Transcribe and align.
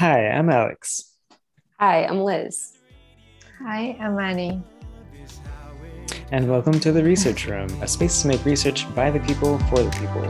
Hi, 0.00 0.28
I'm 0.30 0.48
Alex. 0.48 1.12
Hi, 1.78 2.06
I'm 2.06 2.20
Liz. 2.20 2.72
Hi, 3.58 3.98
I'm 4.00 4.18
Annie. 4.18 4.62
And 6.32 6.48
welcome 6.48 6.80
to 6.80 6.90
the 6.90 7.04
Research 7.04 7.46
Room, 7.46 7.68
a 7.82 7.86
space 7.86 8.22
to 8.22 8.28
make 8.28 8.42
research 8.46 8.86
by 8.94 9.10
the 9.10 9.20
people 9.20 9.58
for 9.68 9.82
the 9.82 9.90
people. 9.90 10.24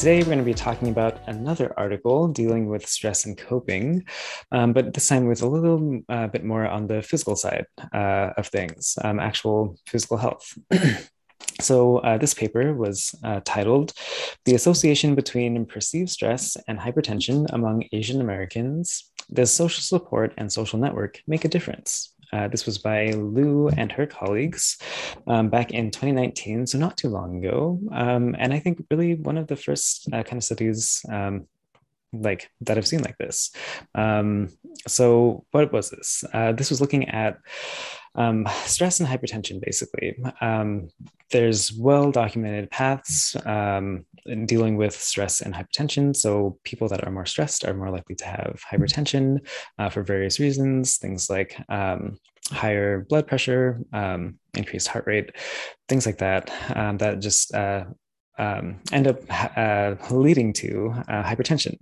Today 0.00 0.20
we're 0.20 0.24
going 0.24 0.38
to 0.38 0.44
be 0.44 0.54
talking 0.54 0.88
about 0.88 1.20
another 1.26 1.74
article 1.76 2.26
dealing 2.26 2.70
with 2.70 2.88
stress 2.88 3.26
and 3.26 3.36
coping, 3.36 4.02
um, 4.50 4.72
but 4.72 4.94
this 4.94 5.06
time 5.06 5.26
with 5.26 5.42
a 5.42 5.46
little 5.46 6.00
uh, 6.08 6.26
bit 6.26 6.42
more 6.42 6.66
on 6.66 6.86
the 6.86 7.02
physical 7.02 7.36
side 7.36 7.66
uh, 7.92 8.30
of 8.38 8.46
things, 8.46 8.96
um, 9.04 9.20
actual 9.20 9.76
physical 9.86 10.16
health. 10.16 10.56
So, 11.60 11.98
uh, 11.98 12.16
this 12.16 12.32
paper 12.32 12.74
was 12.74 13.14
uh, 13.24 13.40
titled 13.44 13.92
The 14.44 14.54
Association 14.54 15.14
Between 15.14 15.66
Perceived 15.66 16.08
Stress 16.10 16.56
and 16.68 16.78
Hypertension 16.78 17.46
Among 17.50 17.84
Asian 17.92 18.20
Americans 18.20 19.10
Does 19.32 19.52
Social 19.52 19.82
Support 19.82 20.32
and 20.38 20.50
Social 20.50 20.78
Network 20.78 21.20
Make 21.26 21.44
a 21.44 21.48
Difference? 21.48 22.14
Uh, 22.32 22.48
this 22.48 22.66
was 22.66 22.78
by 22.78 23.10
Lou 23.10 23.68
and 23.68 23.90
her 23.92 24.06
colleagues 24.06 24.78
um, 25.26 25.48
back 25.48 25.72
in 25.72 25.90
2019, 25.90 26.66
so 26.66 26.78
not 26.78 26.96
too 26.96 27.08
long 27.08 27.44
ago. 27.44 27.80
Um, 27.92 28.36
and 28.38 28.52
I 28.52 28.58
think 28.58 28.84
really 28.90 29.14
one 29.14 29.36
of 29.36 29.46
the 29.46 29.56
first 29.56 30.08
uh, 30.12 30.22
kind 30.22 30.38
of 30.38 30.44
studies 30.44 31.04
um, 31.10 31.46
like 32.12 32.50
that 32.62 32.76
I've 32.76 32.86
seen 32.86 33.02
like 33.02 33.18
this. 33.18 33.52
Um, 33.94 34.48
so 34.86 35.44
what 35.50 35.72
was 35.72 35.90
this? 35.90 36.24
Uh, 36.32 36.52
this 36.52 36.70
was 36.70 36.80
looking 36.80 37.08
at 37.08 37.38
um, 38.14 38.46
stress 38.64 39.00
and 39.00 39.08
hypertension, 39.08 39.60
basically. 39.60 40.16
Um, 40.40 40.88
there's 41.30 41.72
well 41.72 42.10
documented 42.10 42.70
paths 42.70 43.36
um, 43.46 44.04
in 44.26 44.46
dealing 44.46 44.76
with 44.76 44.94
stress 44.94 45.40
and 45.40 45.54
hypertension. 45.54 46.14
So, 46.14 46.58
people 46.64 46.88
that 46.88 47.06
are 47.06 47.12
more 47.12 47.26
stressed 47.26 47.64
are 47.64 47.74
more 47.74 47.90
likely 47.90 48.16
to 48.16 48.24
have 48.24 48.60
hypertension 48.70 49.46
uh, 49.78 49.90
for 49.90 50.02
various 50.02 50.40
reasons, 50.40 50.96
things 50.96 51.30
like 51.30 51.56
um, 51.68 52.18
higher 52.50 53.06
blood 53.08 53.28
pressure, 53.28 53.80
um, 53.92 54.38
increased 54.54 54.88
heart 54.88 55.06
rate, 55.06 55.30
things 55.88 56.04
like 56.04 56.18
that, 56.18 56.50
um, 56.74 56.98
that 56.98 57.20
just 57.20 57.54
uh, 57.54 57.84
um, 58.40 58.80
end 58.90 59.06
up 59.06 59.18
uh, 59.56 59.94
leading 60.10 60.52
to 60.54 60.94
uh, 61.08 61.22
hypertension, 61.22 61.76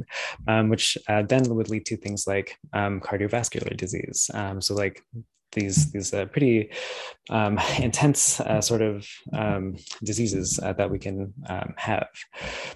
um, 0.48 0.68
which 0.68 0.98
uh, 1.08 1.22
then 1.22 1.44
would 1.54 1.70
lead 1.70 1.86
to 1.86 1.96
things 1.96 2.26
like 2.26 2.58
um, 2.72 3.00
cardiovascular 3.00 3.76
disease. 3.76 4.30
Um, 4.34 4.60
so, 4.60 4.74
like 4.74 5.02
these 5.52 5.90
these 5.92 6.12
uh, 6.14 6.26
pretty 6.26 6.70
um, 7.30 7.58
intense 7.78 8.40
uh, 8.40 8.60
sort 8.60 8.82
of 8.82 9.06
um, 9.32 9.76
diseases 10.04 10.58
uh, 10.62 10.72
that 10.74 10.90
we 10.90 10.98
can 10.98 11.32
um, 11.48 11.74
have. 11.76 12.08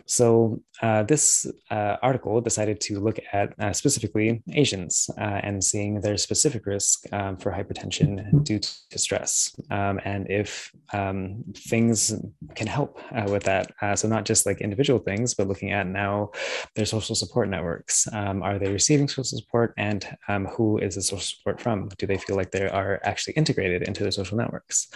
So 0.07 0.63
uh, 0.81 1.05
this 1.05 1.47
uh, 1.71 1.97
article 2.03 2.41
decided 2.41 2.81
to 2.81 3.01
look 3.01 3.19
at 3.33 3.55
uh, 3.61 3.73
specifically 3.73 4.43
Asians 4.53 5.09
and 5.17 5.63
seeing 5.63 6.01
their 6.01 6.17
specific 6.17 6.67
risk 6.67 7.05
um, 7.13 7.37
for 7.37 7.53
hypertension 7.53 8.43
due 8.45 8.59
to 8.59 8.99
stress, 8.99 9.55
um, 9.71 10.01
and 10.05 10.29
if 10.31 10.71
um, 10.93 11.45
things 11.55 12.15
can 12.55 12.67
help 12.67 13.01
with 13.29 13.45
that. 13.45 13.73
so 13.95 14.09
not 14.09 14.25
just 14.25 14.47
like 14.47 14.61
individual 14.61 14.99
things, 14.99 15.35
but 15.35 15.49
looking 15.49 15.71
at 15.73 15.87
now 15.87 16.31
their 16.75 16.87
social 16.87 17.15
support 17.15 17.49
networks. 17.49 18.09
are 18.09 18.59
they 18.59 18.71
receiving 18.71 19.09
social 19.09 19.25
support, 19.25 19.73
and 19.77 20.17
who 20.51 20.79
is 20.79 20.97
the 20.97 21.03
social 21.03 21.21
support 21.21 21.61
from? 21.61 21.89
Do 21.99 22.07
they 22.07 22.19
feel 22.19 22.37
like 22.37 22.51
are 22.69 23.01
actually 23.05 23.35
integrated 23.35 23.83
into 23.83 24.05
the 24.05 24.13
social 24.13 24.37
networks. 24.37 24.89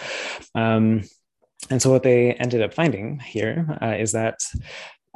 Um, 0.55 1.03
and 1.71 1.81
so 1.81 1.91
what 1.91 2.03
they 2.03 2.33
ended 2.35 2.63
up 2.63 2.75
finding 2.75 3.19
here 3.19 3.79
uh, 3.83 3.97
is 3.99 4.13
that 4.13 4.41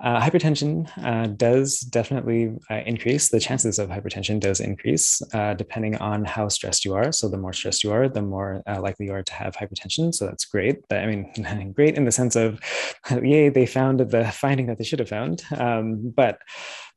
uh, 0.02 0.18
hypertension 0.20 0.88
uh, 1.04 1.26
does 1.26 1.80
definitely 1.80 2.56
uh, 2.70 2.76
increase. 2.86 3.28
The 3.28 3.40
chances 3.40 3.78
of 3.78 3.90
hypertension 3.90 4.40
does 4.40 4.60
increase 4.60 5.20
uh, 5.34 5.54
depending 5.54 5.96
on 5.96 6.24
how 6.24 6.48
stressed 6.48 6.84
you 6.84 6.94
are. 6.94 7.12
So 7.12 7.28
the 7.28 7.36
more 7.36 7.52
stressed 7.52 7.84
you 7.84 7.92
are, 7.92 8.08
the 8.08 8.22
more 8.22 8.62
uh, 8.66 8.80
likely 8.80 9.06
you 9.06 9.12
are 9.12 9.22
to 9.22 9.34
have 9.34 9.54
hypertension. 9.54 10.14
So 10.14 10.26
that's 10.26 10.46
great. 10.46 10.78
I 10.90 11.04
mean, 11.04 11.72
great 11.76 11.96
in 11.96 12.06
the 12.06 12.12
sense 12.12 12.34
of, 12.34 12.60
yay, 13.10 13.50
they 13.50 13.66
found 13.66 14.00
the 14.00 14.24
finding 14.32 14.66
that 14.66 14.78
they 14.78 14.84
should 14.84 15.00
have 15.00 15.08
found. 15.08 15.42
Um, 15.56 16.12
but 16.16 16.38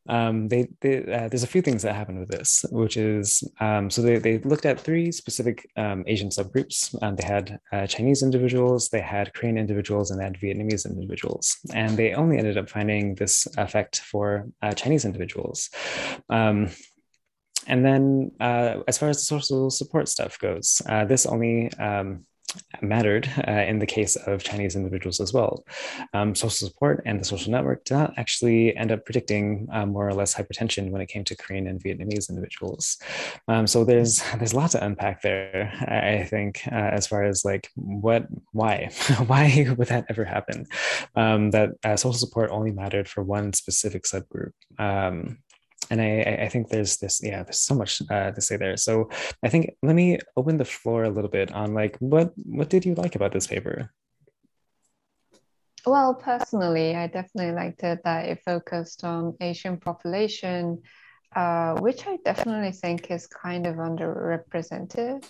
um, 0.09 0.49
they, 0.49 0.67
they 0.81 0.99
uh, 0.99 1.29
there's 1.29 1.43
a 1.43 1.47
few 1.47 1.61
things 1.61 1.81
that 1.83 1.95
happened 1.95 2.19
with 2.19 2.29
this, 2.29 2.65
which 2.71 2.97
is 2.97 3.43
um, 3.59 3.89
so 3.89 4.01
they, 4.01 4.17
they 4.17 4.39
looked 4.39 4.65
at 4.65 4.79
three 4.79 5.11
specific 5.11 5.69
um, 5.77 6.03
Asian 6.07 6.29
subgroups. 6.29 6.95
Um, 7.01 7.15
they 7.15 7.25
had 7.25 7.59
uh, 7.71 7.87
Chinese 7.87 8.21
individuals, 8.21 8.89
they 8.89 9.01
had 9.01 9.33
Korean 9.33 9.57
individuals, 9.57 10.11
and 10.11 10.19
they 10.19 10.25
had 10.25 10.39
Vietnamese 10.39 10.85
individuals. 10.85 11.57
And 11.73 11.95
they 11.95 12.13
only 12.13 12.37
ended 12.37 12.57
up 12.57 12.69
finding 12.69 13.15
this 13.15 13.47
effect 13.57 14.01
for 14.01 14.47
uh, 14.61 14.73
Chinese 14.73 15.05
individuals. 15.05 15.69
Um, 16.29 16.69
and 17.67 17.85
then, 17.85 18.31
uh, 18.41 18.81
as 18.89 18.97
far 18.97 19.09
as 19.09 19.17
the 19.17 19.23
social 19.23 19.69
support 19.69 20.09
stuff 20.09 20.37
goes, 20.37 20.81
uh, 20.89 21.05
this 21.05 21.25
only 21.25 21.71
um, 21.73 22.25
mattered 22.83 23.29
uh, 23.47 23.51
in 23.51 23.79
the 23.79 23.85
case 23.85 24.15
of 24.15 24.43
Chinese 24.43 24.75
individuals 24.75 25.19
as 25.19 25.33
well. 25.33 25.65
Um, 26.13 26.35
social 26.35 26.67
support 26.67 27.01
and 27.05 27.19
the 27.19 27.25
social 27.25 27.51
network 27.51 27.85
did 27.85 27.95
not 27.95 28.13
actually 28.17 28.75
end 28.75 28.91
up 28.91 29.05
predicting 29.05 29.67
uh, 29.71 29.85
more 29.85 30.07
or 30.07 30.13
less 30.13 30.35
hypertension 30.35 30.91
when 30.91 31.01
it 31.01 31.07
came 31.07 31.23
to 31.25 31.35
Korean 31.35 31.67
and 31.67 31.81
Vietnamese 31.81 32.29
individuals. 32.29 32.97
Um, 33.47 33.67
so 33.67 33.83
there's 33.83 34.23
there's 34.37 34.53
lots 34.53 34.73
to 34.73 34.83
unpack 34.83 35.21
there. 35.21 35.71
I 35.87 36.23
think 36.25 36.61
uh, 36.71 36.75
as 36.75 37.07
far 37.07 37.23
as 37.23 37.45
like 37.45 37.69
what 37.75 38.27
why 38.51 38.89
why 39.27 39.73
would 39.77 39.87
that 39.87 40.05
ever 40.09 40.25
happen? 40.25 40.65
Um, 41.15 41.51
that 41.51 41.71
uh, 41.83 41.95
social 41.95 42.13
support 42.13 42.49
only 42.51 42.71
mattered 42.71 43.07
for 43.07 43.23
one 43.23 43.53
specific 43.53 44.03
subgroup. 44.03 44.51
Um, 44.77 45.39
and 45.89 46.01
I, 46.01 46.43
I 46.45 46.49
think 46.49 46.69
there's 46.69 46.97
this, 46.97 47.21
yeah, 47.23 47.43
there's 47.43 47.59
so 47.59 47.75
much 47.75 48.01
uh, 48.09 48.31
to 48.31 48.41
say 48.41 48.57
there. 48.57 48.77
So 48.77 49.09
I 49.43 49.49
think 49.49 49.75
let 49.81 49.95
me 49.95 50.19
open 50.37 50.57
the 50.57 50.65
floor 50.65 51.03
a 51.03 51.09
little 51.09 51.29
bit 51.29 51.51
on 51.53 51.73
like 51.73 51.97
what 51.99 52.33
what 52.45 52.69
did 52.69 52.85
you 52.85 52.95
like 52.95 53.15
about 53.15 53.31
this 53.31 53.47
paper? 53.47 53.91
Well, 55.85 56.15
personally, 56.15 56.95
I 56.95 57.07
definitely 57.07 57.51
liked 57.51 57.83
it 57.83 57.99
that 58.05 58.25
it 58.25 58.41
focused 58.45 59.03
on 59.03 59.35
Asian 59.41 59.77
population, 59.77 60.81
uh, 61.35 61.75
which 61.75 62.07
I 62.07 62.17
definitely 62.23 62.71
think 62.71 63.11
is 63.11 63.27
kind 63.27 63.67
of 63.67 63.75
underrepresented 63.75 65.25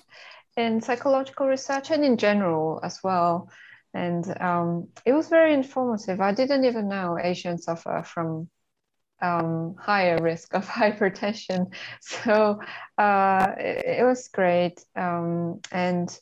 in 0.55 0.81
psychological 0.81 1.47
research 1.47 1.89
and 1.89 2.05
in 2.05 2.17
general 2.17 2.79
as 2.83 2.99
well. 3.03 3.49
And 3.95 4.25
um, 4.41 4.89
it 5.05 5.13
was 5.13 5.29
very 5.29 5.53
informative. 5.53 6.21
I 6.21 6.33
didn't 6.33 6.65
even 6.65 6.87
know 6.87 7.17
Asians 7.19 7.63
suffer 7.63 8.03
from 8.05 8.49
um, 9.23 9.75
higher 9.79 10.21
risk 10.21 10.53
of 10.53 10.67
hypertension. 10.81 11.73
So 12.01 12.59
uh, 12.97 13.53
it, 13.57 13.99
it, 13.99 14.03
was 14.03 14.27
great. 14.27 14.83
Um, 14.95 15.61
and, 15.71 16.15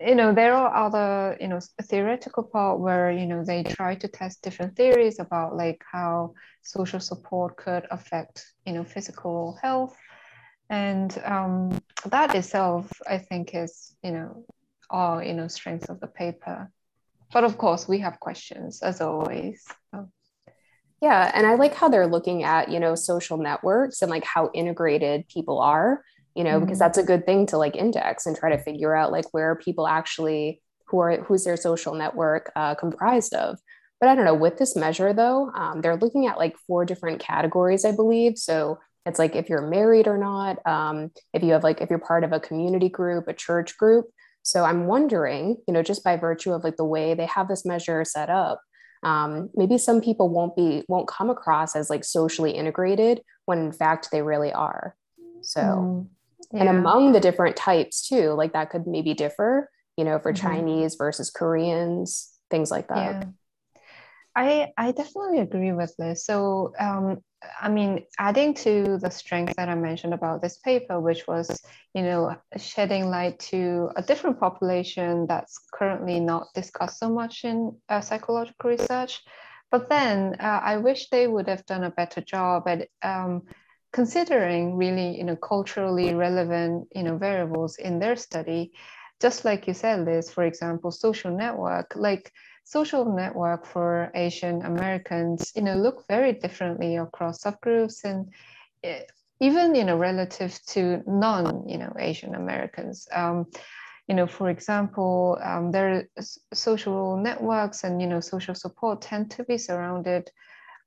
you 0.00 0.14
know, 0.14 0.32
there 0.32 0.54
are 0.54 0.74
other, 0.86 1.36
you 1.40 1.48
know, 1.48 1.60
theoretical 1.82 2.42
part 2.42 2.80
where, 2.80 3.12
you 3.12 3.26
know, 3.26 3.44
they 3.44 3.62
try 3.62 3.94
to 3.96 4.08
test 4.08 4.42
different 4.42 4.74
theories 4.74 5.18
about 5.20 5.54
like 5.54 5.84
how 5.90 6.34
social 6.62 7.00
support 7.00 7.56
could 7.58 7.86
affect, 7.90 8.44
you 8.66 8.72
know, 8.72 8.84
physical 8.84 9.58
health. 9.62 9.96
And 10.70 11.16
um, 11.24 11.78
that 12.06 12.34
itself, 12.34 12.90
I 13.06 13.18
think, 13.18 13.54
is, 13.54 13.94
you 14.02 14.12
know, 14.12 14.46
all, 14.88 15.22
you 15.22 15.34
know, 15.34 15.48
strengths 15.48 15.90
of 15.90 16.00
the 16.00 16.06
paper. 16.06 16.70
But 17.32 17.44
of 17.44 17.58
course, 17.58 17.86
we 17.86 17.98
have 17.98 18.18
questions 18.18 18.82
as 18.82 19.00
always. 19.02 19.62
So. 19.90 20.08
Yeah, 21.04 21.30
and 21.34 21.46
I 21.46 21.56
like 21.56 21.74
how 21.74 21.90
they're 21.90 22.06
looking 22.06 22.44
at, 22.44 22.70
you 22.70 22.80
know, 22.80 22.94
social 22.94 23.36
networks 23.36 24.00
and 24.00 24.10
like 24.10 24.24
how 24.24 24.50
integrated 24.54 25.28
people 25.28 25.60
are, 25.60 26.02
you 26.34 26.42
know, 26.42 26.52
mm-hmm. 26.52 26.64
because 26.64 26.78
that's 26.78 26.96
a 26.96 27.02
good 27.02 27.26
thing 27.26 27.44
to 27.48 27.58
like 27.58 27.76
index 27.76 28.24
and 28.24 28.34
try 28.34 28.48
to 28.56 28.62
figure 28.62 28.96
out 28.96 29.12
like 29.12 29.26
where 29.32 29.54
people 29.54 29.86
actually 29.86 30.62
who 30.86 31.00
are 31.00 31.22
who's 31.22 31.44
their 31.44 31.58
social 31.58 31.94
network 31.94 32.50
uh, 32.56 32.74
comprised 32.74 33.34
of. 33.34 33.58
But 34.00 34.08
I 34.08 34.14
don't 34.14 34.24
know, 34.24 34.32
with 34.32 34.56
this 34.56 34.76
measure 34.76 35.12
though, 35.12 35.50
um, 35.50 35.82
they're 35.82 35.98
looking 35.98 36.26
at 36.26 36.38
like 36.38 36.56
four 36.66 36.86
different 36.86 37.20
categories, 37.20 37.84
I 37.84 37.92
believe. 37.92 38.38
So 38.38 38.78
it's 39.04 39.18
like 39.18 39.36
if 39.36 39.50
you're 39.50 39.68
married 39.68 40.08
or 40.08 40.16
not, 40.16 40.66
um, 40.66 41.10
if 41.34 41.42
you 41.42 41.52
have 41.52 41.64
like 41.64 41.82
if 41.82 41.90
you're 41.90 41.98
part 41.98 42.24
of 42.24 42.32
a 42.32 42.40
community 42.40 42.88
group, 42.88 43.28
a 43.28 43.34
church 43.34 43.76
group. 43.76 44.06
So 44.40 44.64
I'm 44.64 44.86
wondering, 44.86 45.58
you 45.68 45.74
know, 45.74 45.82
just 45.82 46.02
by 46.02 46.16
virtue 46.16 46.54
of 46.54 46.64
like 46.64 46.76
the 46.76 46.84
way 46.86 47.12
they 47.12 47.26
have 47.26 47.46
this 47.46 47.66
measure 47.66 48.02
set 48.06 48.30
up, 48.30 48.62
um, 49.04 49.50
maybe 49.54 49.78
some 49.78 50.00
people 50.00 50.28
won't 50.28 50.56
be 50.56 50.84
won't 50.88 51.08
come 51.08 51.30
across 51.30 51.76
as 51.76 51.90
like 51.90 52.04
socially 52.04 52.52
integrated 52.52 53.20
when 53.46 53.58
in 53.58 53.72
fact 53.72 54.08
they 54.10 54.22
really 54.22 54.52
are 54.52 54.96
so 55.42 55.60
mm, 55.60 56.06
yeah. 56.52 56.60
and 56.60 56.68
among 56.68 57.12
the 57.12 57.20
different 57.20 57.56
types 57.56 58.08
too 58.08 58.30
like 58.32 58.52
that 58.52 58.70
could 58.70 58.86
maybe 58.86 59.14
differ 59.14 59.70
you 59.96 60.04
know 60.04 60.18
for 60.18 60.32
mm-hmm. 60.32 60.46
chinese 60.46 60.94
versus 60.96 61.30
koreans 61.30 62.30
things 62.50 62.70
like 62.70 62.88
that 62.88 63.22
yeah. 63.22 63.24
I, 64.36 64.72
I 64.76 64.92
definitely 64.92 65.38
agree 65.40 65.72
with 65.72 65.94
this. 65.96 66.26
So 66.26 66.72
um, 66.78 67.18
I 67.60 67.68
mean, 67.68 68.04
adding 68.18 68.54
to 68.54 68.98
the 68.98 69.10
strength 69.10 69.56
that 69.56 69.68
I 69.68 69.74
mentioned 69.74 70.14
about 70.14 70.42
this 70.42 70.58
paper, 70.58 71.00
which 71.00 71.26
was, 71.26 71.62
you 71.94 72.02
know, 72.02 72.36
shedding 72.56 73.08
light 73.10 73.38
to 73.50 73.90
a 73.96 74.02
different 74.02 74.40
population 74.40 75.26
that's 75.26 75.58
currently 75.72 76.20
not 76.20 76.48
discussed 76.54 76.98
so 76.98 77.10
much 77.10 77.44
in 77.44 77.76
uh, 77.88 78.00
psychological 78.00 78.70
research. 78.70 79.22
But 79.70 79.88
then 79.88 80.36
uh, 80.40 80.60
I 80.62 80.76
wish 80.76 81.08
they 81.08 81.26
would 81.26 81.48
have 81.48 81.66
done 81.66 81.84
a 81.84 81.90
better 81.90 82.20
job 82.20 82.68
at 82.68 82.88
um, 83.02 83.42
considering 83.92 84.76
really, 84.76 85.16
you 85.16 85.24
know, 85.24 85.36
culturally 85.36 86.14
relevant, 86.14 86.88
you 86.94 87.02
know, 87.02 87.16
variables 87.16 87.76
in 87.76 87.98
their 87.98 88.16
study. 88.16 88.72
Just 89.20 89.44
like 89.44 89.66
you 89.66 89.74
said, 89.74 90.04
Liz, 90.04 90.30
for 90.30 90.44
example, 90.44 90.90
social 90.90 91.36
network, 91.36 91.94
like 91.96 92.32
social 92.64 93.04
network 93.04 93.66
for 93.66 94.10
Asian 94.14 94.62
Americans, 94.62 95.52
you 95.54 95.62
know, 95.62 95.74
look 95.74 96.04
very 96.08 96.32
differently 96.32 96.96
across 96.96 97.44
subgroups 97.44 98.04
and 98.04 98.32
eh, 98.82 99.02
even, 99.40 99.74
you 99.74 99.84
know, 99.84 99.98
relative 99.98 100.58
to 100.66 101.02
non, 101.06 101.68
you 101.68 101.78
know, 101.78 101.92
Asian 101.98 102.34
Americans. 102.34 103.06
Um, 103.12 103.46
you 104.08 104.14
know, 104.14 104.26
for 104.26 104.50
example, 104.50 105.38
um, 105.42 105.70
their 105.70 106.08
social 106.52 107.16
networks 107.16 107.84
and, 107.84 108.00
you 108.00 108.06
know, 108.06 108.20
social 108.20 108.54
support 108.54 109.00
tend 109.00 109.30
to 109.32 109.44
be 109.44 109.56
surrounded 109.56 110.30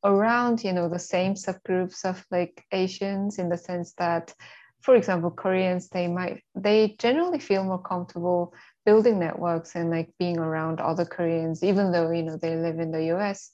around, 0.03 0.63
you 0.63 0.73
know, 0.73 0.87
the 0.87 0.99
same 0.99 1.33
subgroups 1.33 2.05
of 2.05 2.23
like 2.31 2.63
Asians 2.71 3.39
in 3.39 3.49
the 3.49 3.57
sense 3.57 3.93
that, 3.93 4.33
for 4.81 4.95
example, 4.95 5.31
Koreans, 5.31 5.89
they 5.89 6.07
might, 6.07 6.43
they 6.55 6.95
generally 6.99 7.39
feel 7.39 7.63
more 7.63 7.81
comfortable 7.81 8.53
building 8.87 9.19
networks 9.19 9.75
and 9.75 9.89
like 9.91 10.09
being 10.17 10.39
around 10.39 10.79
other 10.79 11.03
Koreans, 11.03 11.61
even 11.61 11.91
though, 11.91 12.09
you 12.09 12.23
know, 12.23 12.37
they 12.37 12.55
live 12.55 12.79
in 12.79 12.89
the 12.89 13.03
US. 13.13 13.51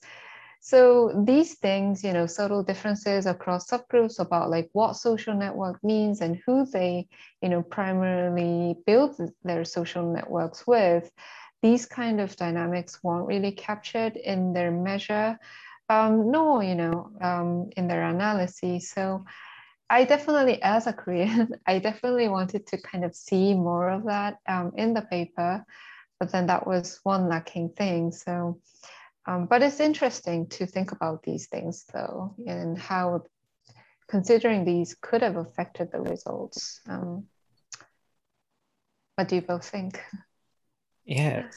So 0.62 1.24
these 1.26 1.56
things, 1.56 2.04
you 2.04 2.14
know, 2.14 2.28
subtle 2.28 2.62
differences 2.62 3.26
across 3.26 3.68
subgroups 3.68 4.20
about 4.20 4.52
like 4.52 4.70
what 4.74 4.96
social 4.96 5.34
network 5.34 5.84
means 5.84 6.22
and 6.22 6.40
who 6.46 6.68
they, 6.68 7.08
you 7.42 7.50
know, 7.50 7.64
primarily 7.64 8.76
build 8.86 9.20
their 9.44 9.66
social 9.66 10.06
networks 10.14 10.68
with, 10.68 11.12
these 11.64 11.88
kind 11.88 12.22
of 12.22 12.36
dynamics 12.36 13.04
weren't 13.04 13.28
really 13.28 13.54
captured 13.54 14.16
in 14.16 14.54
their 14.54 14.70
measure, 14.70 15.40
um, 15.90 16.30
nor, 16.30 16.64
you 16.64 16.76
know, 16.76 17.10
um, 17.22 17.72
in 17.76 17.88
their 17.88 18.04
analysis. 18.04 18.92
So 18.92 19.26
I 19.90 20.06
definitely, 20.06 20.62
as 20.62 20.88
a 20.88 20.94
Korean, 20.94 21.50
I 21.68 21.80
definitely 21.80 22.28
wanted 22.28 22.68
to 22.68 22.82
kind 22.82 23.06
of 23.06 23.16
see 23.16 23.54
more 23.54 23.90
of 23.90 24.06
that 24.06 24.38
um, 24.48 24.74
in 24.76 24.94
the 24.94 25.02
paper, 25.02 25.66
but 26.20 26.32
then 26.32 26.48
that 26.48 26.66
was 26.66 27.00
one 27.04 27.28
lacking 27.28 27.70
thing. 27.70 28.12
So, 28.12 28.60
um, 29.26 29.46
but 29.46 29.62
it's 29.62 29.80
interesting 29.80 30.48
to 30.50 30.66
think 30.66 30.92
about 30.92 31.24
these 31.24 31.48
things 31.48 31.86
though, 31.94 32.36
and 32.46 32.78
how 32.78 33.24
considering 34.08 34.66
these 34.66 34.96
could 35.00 35.22
have 35.22 35.38
affected 35.38 35.92
the 35.92 36.00
results. 36.00 36.82
Um, 36.88 37.28
what 39.16 39.28
do 39.28 39.36
you 39.36 39.42
both 39.42 39.68
think? 39.68 40.02
Yeah. 41.06 41.48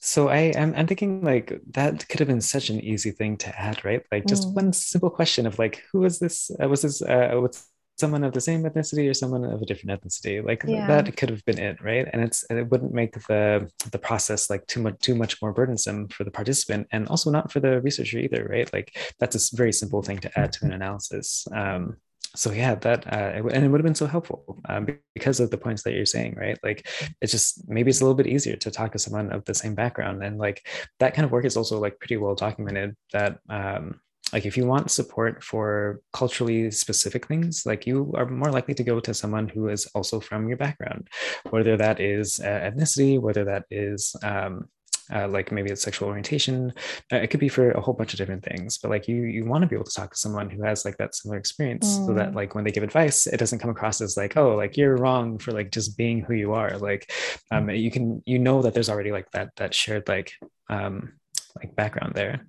So 0.00 0.28
I 0.28 0.52
I'm, 0.56 0.74
I'm 0.76 0.86
thinking 0.86 1.22
like 1.22 1.60
that 1.70 2.08
could 2.08 2.20
have 2.20 2.28
been 2.28 2.40
such 2.40 2.70
an 2.70 2.80
easy 2.80 3.10
thing 3.10 3.36
to 3.38 3.60
add, 3.60 3.84
right? 3.84 4.02
Like 4.12 4.26
just 4.26 4.48
mm. 4.48 4.54
one 4.54 4.72
simple 4.72 5.10
question 5.10 5.46
of 5.46 5.58
like, 5.58 5.82
who 5.92 6.00
was 6.00 6.18
this? 6.18 6.50
Uh, 6.62 6.68
was 6.68 6.82
this? 6.82 7.02
Uh, 7.02 7.36
what's 7.36 7.66
someone 7.98 8.24
of 8.24 8.32
the 8.32 8.40
same 8.40 8.62
ethnicity 8.64 9.08
or 9.08 9.14
someone 9.14 9.44
of 9.44 9.62
a 9.62 9.64
different 9.64 9.98
ethnicity 9.98 10.44
like 10.44 10.62
yeah. 10.66 10.86
that 10.86 11.16
could 11.16 11.30
have 11.30 11.44
been 11.46 11.58
it 11.58 11.80
right 11.82 12.06
and 12.12 12.22
it's 12.22 12.44
it 12.50 12.70
wouldn't 12.70 12.92
make 12.92 13.14
the 13.26 13.70
the 13.90 13.98
process 13.98 14.50
like 14.50 14.66
too 14.66 14.80
much 14.80 14.98
too 15.00 15.14
much 15.14 15.40
more 15.40 15.52
burdensome 15.52 16.06
for 16.08 16.24
the 16.24 16.30
participant 16.30 16.86
and 16.92 17.08
also 17.08 17.30
not 17.30 17.50
for 17.50 17.60
the 17.60 17.80
researcher 17.80 18.18
either 18.18 18.46
right 18.50 18.70
like 18.72 18.96
that's 19.18 19.52
a 19.52 19.56
very 19.56 19.72
simple 19.72 20.02
thing 20.02 20.18
to 20.18 20.38
add 20.38 20.52
to 20.52 20.64
an 20.64 20.72
analysis 20.72 21.46
um, 21.54 21.96
so 22.36 22.52
yeah 22.52 22.74
that 22.76 23.06
uh, 23.12 23.32
and 23.52 23.64
it 23.64 23.68
would 23.68 23.80
have 23.80 23.84
been 23.84 23.94
so 23.94 24.06
helpful 24.06 24.58
um, 24.68 24.86
because 25.14 25.40
of 25.40 25.50
the 25.50 25.58
points 25.58 25.82
that 25.82 25.92
you're 25.92 26.06
saying 26.06 26.34
right? 26.36 26.58
Like 26.62 26.88
it's 27.20 27.32
just 27.32 27.68
maybe 27.68 27.90
it's 27.90 28.00
a 28.00 28.04
little 28.04 28.14
bit 28.14 28.26
easier 28.26 28.56
to 28.56 28.70
talk 28.70 28.92
to 28.92 28.98
someone 28.98 29.32
of 29.32 29.44
the 29.44 29.54
same 29.54 29.74
background 29.74 30.22
and 30.22 30.38
like 30.38 30.66
that 31.00 31.14
kind 31.14 31.24
of 31.24 31.32
work 31.32 31.44
is 31.44 31.56
also 31.56 31.78
like 31.80 31.98
pretty 31.98 32.16
well 32.16 32.34
documented 32.34 32.96
that 33.12 33.38
um, 33.48 34.00
like 34.32 34.44
if 34.44 34.56
you 34.56 34.66
want 34.66 34.90
support 34.90 35.42
for 35.42 36.00
culturally 36.12 36.70
specific 36.70 37.26
things 37.26 37.64
like 37.64 37.86
you 37.86 38.12
are 38.16 38.26
more 38.26 38.50
likely 38.50 38.74
to 38.74 38.84
go 38.84 38.98
to 39.00 39.14
someone 39.14 39.48
who 39.48 39.68
is 39.68 39.86
also 39.94 40.20
from 40.20 40.48
your 40.48 40.56
background 40.56 41.08
whether 41.50 41.76
that 41.76 42.00
is 42.00 42.40
uh, 42.40 42.70
ethnicity 42.70 43.20
whether 43.20 43.44
that 43.44 43.64
is 43.70 44.16
um, 44.22 44.68
uh, 45.12 45.28
like 45.28 45.52
maybe 45.52 45.70
it's 45.70 45.82
sexual 45.82 46.08
orientation 46.08 46.72
uh, 47.12 47.16
it 47.16 47.28
could 47.28 47.40
be 47.40 47.48
for 47.48 47.70
a 47.72 47.80
whole 47.80 47.94
bunch 47.94 48.12
of 48.12 48.18
different 48.18 48.44
things 48.44 48.78
but 48.78 48.90
like 48.90 49.08
you 49.08 49.22
you 49.22 49.44
want 49.44 49.62
to 49.62 49.68
be 49.68 49.74
able 49.74 49.84
to 49.84 49.94
talk 49.94 50.10
to 50.10 50.18
someone 50.18 50.50
who 50.50 50.62
has 50.62 50.84
like 50.84 50.96
that 50.98 51.14
similar 51.14 51.38
experience 51.38 51.98
mm. 51.98 52.06
so 52.06 52.14
that 52.14 52.32
mm. 52.32 52.34
like 52.34 52.54
when 52.54 52.64
they 52.64 52.72
give 52.72 52.82
advice 52.82 53.26
it 53.26 53.38
doesn't 53.38 53.58
come 53.58 53.70
across 53.70 54.00
as 54.00 54.16
like 54.16 54.36
oh 54.36 54.54
like 54.56 54.76
you're 54.76 54.96
wrong 54.96 55.38
for 55.38 55.52
like 55.52 55.70
just 55.70 55.96
being 55.96 56.20
who 56.20 56.34
you 56.34 56.52
are 56.52 56.76
like 56.78 57.10
um 57.50 57.70
you 57.70 57.90
can 57.90 58.22
you 58.26 58.38
know 58.38 58.62
that 58.62 58.74
there's 58.74 58.90
already 58.90 59.12
like 59.12 59.30
that 59.32 59.50
that 59.56 59.74
shared 59.74 60.06
like 60.08 60.32
um 60.68 61.12
like 61.56 61.74
background 61.74 62.14
there 62.14 62.46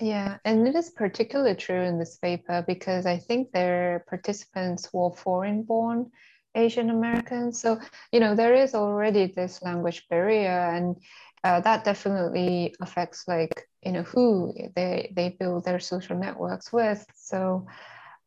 yeah, 0.00 0.38
and 0.44 0.66
it 0.68 0.74
is 0.74 0.90
particularly 0.90 1.54
true 1.54 1.80
in 1.80 1.98
this 1.98 2.18
paper 2.18 2.64
because 2.66 3.06
I 3.06 3.18
think 3.18 3.50
their 3.50 4.04
participants 4.08 4.88
were 4.92 5.10
foreign 5.10 5.62
born 5.62 6.10
Asian 6.54 6.90
Americans. 6.90 7.60
So, 7.60 7.80
you 8.12 8.20
know, 8.20 8.34
there 8.34 8.54
is 8.54 8.74
already 8.74 9.26
this 9.26 9.62
language 9.62 10.06
barrier, 10.08 10.70
and 10.74 10.96
uh, 11.44 11.60
that 11.60 11.84
definitely 11.84 12.74
affects, 12.80 13.26
like, 13.28 13.68
you 13.84 13.92
know, 13.92 14.02
who 14.02 14.54
they, 14.74 15.12
they 15.14 15.36
build 15.38 15.64
their 15.64 15.80
social 15.80 16.16
networks 16.16 16.72
with. 16.72 17.04
So, 17.14 17.66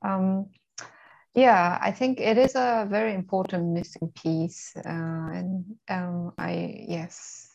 um, 0.01 0.47
yeah, 1.33 1.77
I 1.81 1.91
think 1.91 2.19
it 2.19 2.37
is 2.37 2.55
a 2.55 2.87
very 2.89 3.13
important 3.13 3.69
missing 3.69 4.11
piece. 4.15 4.73
Uh, 4.75 4.81
and 4.87 5.65
um, 5.89 6.33
I, 6.37 6.85
yes, 6.87 7.47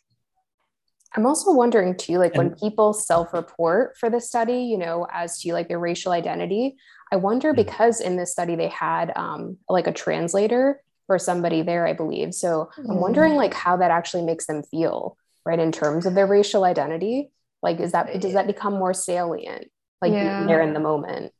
I'm 1.14 1.26
also 1.26 1.52
wondering 1.52 1.96
too, 1.96 2.18
like 2.18 2.36
when 2.36 2.54
people 2.54 2.92
self-report 2.92 3.96
for 3.98 4.10
the 4.10 4.20
study, 4.20 4.64
you 4.64 4.76
know, 4.76 5.06
as 5.12 5.40
to 5.40 5.52
like 5.52 5.68
their 5.68 5.78
racial 5.78 6.12
identity, 6.12 6.76
I 7.10 7.16
wonder 7.16 7.52
mm. 7.52 7.56
because 7.56 8.00
in 8.00 8.16
this 8.16 8.32
study 8.32 8.54
they 8.56 8.68
had 8.68 9.12
um, 9.16 9.56
like 9.68 9.86
a 9.86 9.92
translator 9.92 10.82
or 11.08 11.18
somebody 11.18 11.62
there, 11.62 11.86
I 11.86 11.92
believe. 11.92 12.34
So 12.34 12.68
I'm 12.76 13.00
wondering 13.00 13.32
mm. 13.32 13.36
like 13.36 13.54
how 13.54 13.76
that 13.78 13.90
actually 13.90 14.24
makes 14.24 14.46
them 14.46 14.62
feel, 14.62 15.16
right, 15.46 15.58
in 15.58 15.72
terms 15.72 16.04
of 16.04 16.14
their 16.14 16.26
racial 16.26 16.64
identity. 16.64 17.30
Like, 17.62 17.80
is 17.80 17.92
that 17.92 18.20
does 18.20 18.34
that 18.34 18.46
become 18.46 18.74
more 18.74 18.92
salient, 18.92 19.70
like 20.02 20.12
yeah. 20.12 20.44
there 20.46 20.60
in 20.60 20.74
the 20.74 20.80
moment? 20.80 21.32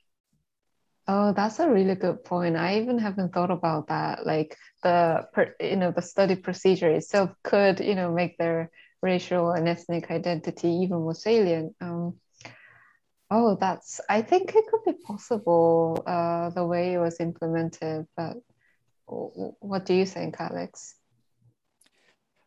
Oh, 1.09 1.33
that's 1.33 1.61
a 1.61 1.71
really 1.71 1.95
good 1.95 2.25
point. 2.25 2.57
I 2.57 2.81
even 2.81 2.99
haven't 2.99 3.33
thought 3.33 3.51
about 3.51 3.89
that. 3.89 4.27
Like 4.27 4.57
the, 4.83 5.29
you 5.61 5.77
know, 5.77 5.93
the 5.93 6.03
study 6.03 6.35
procedure 6.35 6.91
itself 6.91 7.31
could, 7.45 7.79
you 7.79 7.95
know, 7.95 8.11
make 8.11 8.39
their 8.39 8.71
racial 9.03 9.53
and 9.53 9.69
ethnic 9.69 10.11
identity 10.11 10.69
even 10.69 10.99
more 10.99 11.15
salient. 11.15 11.77
Um, 11.81 12.15
oh, 13.31 13.57
that's, 13.61 14.01
I 14.09 14.23
think 14.23 14.53
it 14.55 14.65
could 14.69 14.85
be 14.85 14.99
possible 15.07 16.03
uh, 16.07 16.51
the 16.51 16.67
way 16.67 16.95
it 16.95 16.99
was 16.99 17.21
implemented, 17.21 18.07
but 18.17 18.39
what 19.07 19.87
do 19.87 19.95
you 19.95 20.07
think, 20.07 20.41
Alex? 20.41 20.97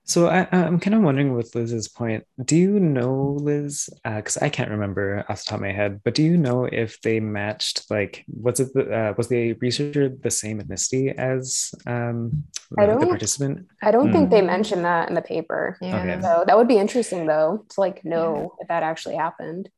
So 0.09 0.25
I, 0.25 0.47
am 0.51 0.79
kind 0.79 0.95
of 0.95 1.03
wondering 1.03 1.35
with 1.35 1.53
Liz's 1.53 1.87
point, 1.87 2.25
do 2.43 2.55
you 2.55 2.79
know, 2.79 3.37
Liz, 3.39 3.87
because 4.03 4.37
uh, 4.37 4.45
I 4.45 4.49
can't 4.49 4.71
remember 4.71 5.23
off 5.29 5.43
the 5.43 5.49
top 5.51 5.57
of 5.57 5.61
my 5.61 5.71
head, 5.71 6.01
but 6.03 6.15
do 6.15 6.23
you 6.23 6.35
know 6.35 6.65
if 6.65 6.99
they 7.01 7.19
matched, 7.19 7.91
like, 7.91 8.25
was 8.27 8.59
it, 8.59 8.73
the, 8.73 8.91
uh, 8.91 9.13
was 9.15 9.27
the 9.27 9.53
researcher 9.53 10.09
the 10.09 10.31
same 10.31 10.61
ethnicity 10.61 11.13
as 11.13 11.75
um, 11.85 12.43
I 12.75 12.87
don't, 12.87 12.99
the 12.99 13.05
participant? 13.05 13.67
I 13.83 13.91
don't 13.91 14.09
mm. 14.09 14.13
think 14.13 14.31
they 14.31 14.39
hmm. 14.39 14.47
mentioned 14.47 14.83
that 14.83 15.09
in 15.09 15.13
the 15.13 15.21
paper. 15.21 15.77
Yeah. 15.79 16.01
Okay. 16.01 16.21
So 16.23 16.43
that 16.47 16.57
would 16.57 16.67
be 16.67 16.79
interesting 16.79 17.27
though, 17.27 17.65
to 17.69 17.79
like 17.79 18.03
know 18.03 18.35
yeah. 18.35 18.61
if 18.61 18.67
that 18.69 18.81
actually 18.81 19.15
happened. 19.15 19.69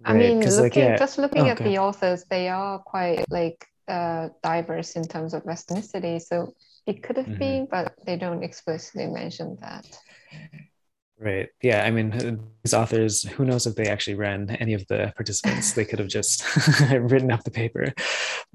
Right. 0.00 0.14
I 0.14 0.18
mean, 0.18 0.40
looking, 0.40 0.58
like, 0.58 0.76
yeah. 0.76 0.96
just 0.96 1.18
looking 1.18 1.42
oh, 1.42 1.48
at 1.48 1.58
the 1.58 1.76
authors, 1.76 2.24
they 2.30 2.48
are 2.48 2.78
quite 2.78 3.26
like 3.28 3.66
uh, 3.86 4.30
diverse 4.42 4.96
in 4.96 5.06
terms 5.06 5.34
of 5.34 5.42
ethnicity. 5.42 6.22
So 6.22 6.54
it 6.86 7.02
could 7.02 7.16
have 7.16 7.26
mm-hmm. 7.26 7.38
been, 7.38 7.68
but 7.70 7.94
they 8.04 8.16
don't 8.16 8.42
explicitly 8.42 9.06
mention 9.06 9.56
that. 9.60 9.86
Right. 11.18 11.48
Yeah. 11.62 11.84
I 11.84 11.90
mean, 11.90 12.40
these 12.64 12.74
authors, 12.74 13.22
who 13.22 13.44
knows 13.44 13.66
if 13.66 13.76
they 13.76 13.86
actually 13.86 14.16
ran 14.16 14.50
any 14.50 14.74
of 14.74 14.84
the 14.88 15.12
participants? 15.14 15.72
they 15.72 15.84
could 15.84 16.00
have 16.00 16.08
just 16.08 16.44
written 16.90 17.30
up 17.30 17.44
the 17.44 17.50
paper. 17.52 17.94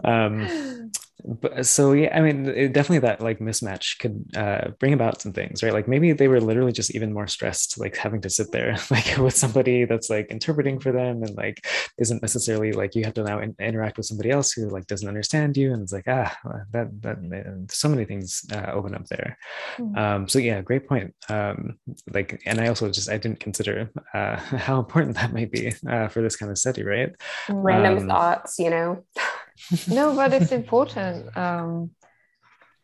Um, 0.04 0.92
but 1.26 1.66
so 1.66 1.94
yeah 1.94 2.16
i 2.18 2.22
mean 2.22 2.48
it, 2.48 2.74
definitely 2.74 3.00
that 3.00 3.22
like 3.22 3.40
mismatch 3.40 3.98
could 4.00 4.24
uh, 4.36 4.70
bring 4.80 4.94
about 4.94 5.22
some 5.22 5.34
things 5.34 5.64
right? 5.64 5.74
Like 5.74 5.88
maybe 5.88 6.12
they 6.14 6.28
were 6.28 6.42
literally 6.42 6.72
just 6.72 6.94
even 6.96 7.14
more 7.14 7.28
stressed 7.28 7.80
like 7.80 7.96
having 7.98 8.22
to 8.22 8.30
sit 8.30 8.52
there 8.52 8.78
like 8.92 9.18
with 9.18 9.36
somebody 9.36 9.86
that's 9.86 10.10
like 10.10 10.28
interpreting 10.30 10.80
for 10.80 10.92
them 10.92 11.24
and 11.24 11.36
like 11.36 11.68
isn't 11.98 12.22
necessarily 12.22 12.72
like 12.72 12.96
you 12.96 13.04
have 13.04 13.14
to 13.16 13.24
now 13.24 13.40
in- 13.40 13.56
interact 13.60 13.98
with 13.98 14.06
somebody 14.06 14.32
else 14.32 14.52
who 14.52 14.70
like 14.70 14.88
doesn't 14.88 15.08
understand 15.08 15.58
you. 15.58 15.74
And 15.74 15.82
it's 15.84 15.94
like 15.94 16.08
ah 16.08 16.36
that 16.72 16.90
that 17.02 17.68
so 17.72 17.90
many 17.90 18.06
things 18.06 18.46
uh, 18.52 18.72
open 18.74 18.96
up 18.96 19.06
there. 19.08 19.38
Mm-hmm. 19.78 19.98
um 19.98 20.28
so 20.28 20.40
yeah 20.40 20.62
great 20.62 20.88
point. 20.88 21.14
Um 21.30 21.78
like 22.14 22.42
and 22.46 22.60
i 22.60 22.68
also 22.68 22.90
just 22.90 23.10
i 23.10 23.18
didn't 23.18 23.40
consider 23.40 23.92
uh 24.14 24.38
how 24.68 24.80
important 24.80 25.16
that 25.16 25.34
might 25.34 25.52
be 25.52 25.74
uh, 25.88 26.08
for 26.08 26.22
this 26.22 26.36
kind 26.36 26.52
of 26.52 26.58
study 26.58 26.84
right? 26.84 27.16
Random 27.50 27.98
um, 28.00 28.08
thoughts 28.08 28.60
you 28.60 28.70
know 28.70 29.04
no, 29.88 30.16
but 30.16 30.34
it's 30.34 30.52
important. 30.52 31.36
Um, 31.36 31.92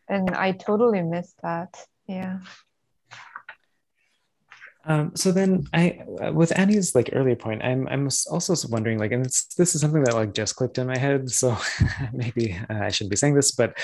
and 0.08 0.30
I 0.30 0.52
totally 0.52 1.02
missed 1.02 1.36
that. 1.42 1.86
Yeah. 2.06 2.40
Um, 4.86 5.12
so 5.16 5.32
then 5.32 5.66
I, 5.72 6.00
with 6.32 6.56
Annie's 6.58 6.94
like 6.94 7.08
earlier 7.12 7.36
point, 7.36 7.62
I'm, 7.64 7.88
I'm 7.88 8.08
also 8.30 8.54
wondering 8.68 8.98
like, 8.98 9.12
and 9.12 9.24
this 9.24 9.74
is 9.74 9.80
something 9.80 10.04
that 10.04 10.14
like 10.14 10.34
just 10.34 10.56
clicked 10.56 10.76
in 10.76 10.86
my 10.86 10.98
head. 10.98 11.30
So 11.30 11.56
maybe 12.12 12.58
uh, 12.68 12.80
I 12.80 12.90
shouldn't 12.90 13.10
be 13.10 13.16
saying 13.16 13.34
this, 13.34 13.52
but 13.52 13.78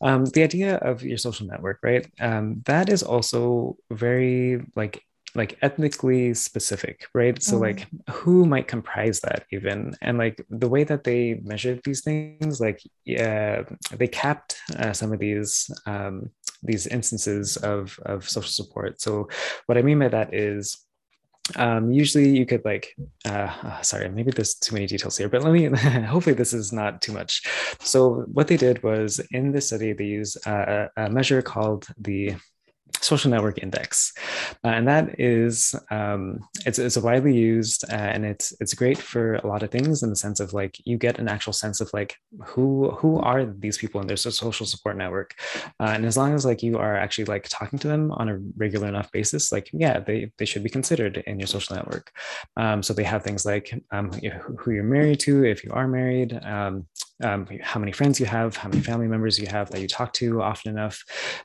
um, 0.00 0.24
the 0.24 0.42
idea 0.42 0.76
of 0.76 1.02
your 1.02 1.18
social 1.18 1.46
network, 1.46 1.80
right? 1.82 2.06
Um, 2.20 2.62
that 2.64 2.88
is 2.88 3.02
also 3.02 3.76
very 3.90 4.64
like 4.74 5.02
like 5.36 5.58
ethnically 5.62 6.34
specific, 6.34 7.06
right? 7.14 7.40
So 7.42 7.56
mm. 7.56 7.60
like 7.60 7.86
who 8.10 8.46
might 8.46 8.68
comprise 8.68 9.20
that 9.20 9.44
even, 9.52 9.94
and 10.00 10.18
like 10.18 10.44
the 10.50 10.68
way 10.68 10.84
that 10.84 11.04
they 11.04 11.40
measured 11.44 11.80
these 11.84 12.02
things, 12.02 12.60
like 12.60 12.80
yeah, 13.04 13.62
they 13.92 14.08
capped 14.08 14.56
uh, 14.78 14.92
some 14.92 15.12
of 15.12 15.18
these 15.18 15.70
um, 15.86 16.30
these 16.62 16.86
instances 16.86 17.56
of 17.58 17.98
of 18.06 18.28
social 18.28 18.50
support. 18.50 19.00
So 19.00 19.28
what 19.66 19.78
I 19.78 19.82
mean 19.82 19.98
by 19.98 20.08
that 20.08 20.34
is 20.34 20.86
um, 21.54 21.92
usually 21.92 22.36
you 22.36 22.44
could 22.44 22.64
like 22.64 22.96
uh, 23.24 23.52
oh, 23.64 23.78
sorry 23.82 24.08
maybe 24.08 24.32
there's 24.32 24.54
too 24.54 24.74
many 24.74 24.86
details 24.86 25.16
here 25.16 25.28
but 25.28 25.44
let 25.44 25.52
me 25.52 25.64
hopefully 26.04 26.34
this 26.34 26.52
is 26.52 26.72
not 26.72 27.00
too 27.00 27.12
much 27.12 27.42
so 27.78 28.24
what 28.32 28.48
they 28.48 28.56
did 28.56 28.82
was 28.82 29.20
in 29.30 29.52
this 29.52 29.68
study 29.68 29.92
they 29.92 30.06
use 30.06 30.36
a, 30.46 30.90
a 30.96 31.08
measure 31.08 31.42
called 31.42 31.86
the 31.98 32.34
social 33.02 33.30
network 33.30 33.62
index. 33.62 34.12
Uh, 34.64 34.68
and 34.68 34.88
that 34.88 35.18
is 35.20 35.74
um, 35.90 36.40
it's, 36.64 36.78
it's 36.78 36.96
widely 36.96 37.34
used 37.36 37.84
uh, 37.90 37.94
and 37.94 38.24
it's 38.24 38.52
it's 38.60 38.74
great 38.74 38.98
for 38.98 39.34
a 39.36 39.46
lot 39.46 39.62
of 39.62 39.70
things 39.70 40.02
in 40.02 40.10
the 40.10 40.16
sense 40.16 40.40
of 40.40 40.52
like 40.52 40.76
you 40.84 40.96
get 40.96 41.18
an 41.18 41.28
actual 41.28 41.52
sense 41.52 41.80
of 41.80 41.90
like 41.92 42.16
who 42.44 42.90
who 42.92 43.18
are 43.20 43.44
these 43.44 43.78
people 43.78 44.00
in 44.00 44.06
their 44.06 44.16
social 44.16 44.52
support 44.52 44.96
network. 44.96 45.34
Uh, 45.80 45.92
and 45.94 46.04
as 46.04 46.16
long 46.16 46.34
as 46.34 46.44
like 46.44 46.62
you 46.62 46.78
are 46.78 46.96
actually 46.96 47.24
like 47.24 47.48
talking 47.48 47.78
to 47.78 47.88
them 47.88 48.10
on 48.12 48.28
a 48.28 48.38
regular 48.56 48.88
enough 48.88 49.10
basis 49.12 49.52
like 49.52 49.70
yeah 49.72 49.98
they 50.00 50.30
they 50.38 50.44
should 50.44 50.62
be 50.62 50.70
considered 50.70 51.22
in 51.26 51.38
your 51.38 51.46
social 51.46 51.76
network. 51.76 52.10
Um, 52.56 52.82
so 52.82 52.92
they 52.92 53.04
have 53.04 53.22
things 53.22 53.44
like 53.44 53.72
um, 53.90 54.10
who 54.58 54.72
you're 54.72 54.84
married 54.84 55.20
to 55.20 55.44
if 55.44 55.64
you 55.64 55.70
are 55.72 55.88
married 55.88 56.38
um, 56.44 56.86
um, 57.22 57.46
how 57.62 57.80
many 57.80 57.92
friends 57.92 58.20
you 58.20 58.26
have, 58.26 58.56
how 58.56 58.68
many 58.68 58.82
family 58.82 59.08
members 59.08 59.38
you 59.38 59.46
have 59.46 59.70
that 59.70 59.80
you 59.80 59.88
talk 59.88 60.12
to 60.14 60.42
often 60.42 60.72
enough. 60.72 61.02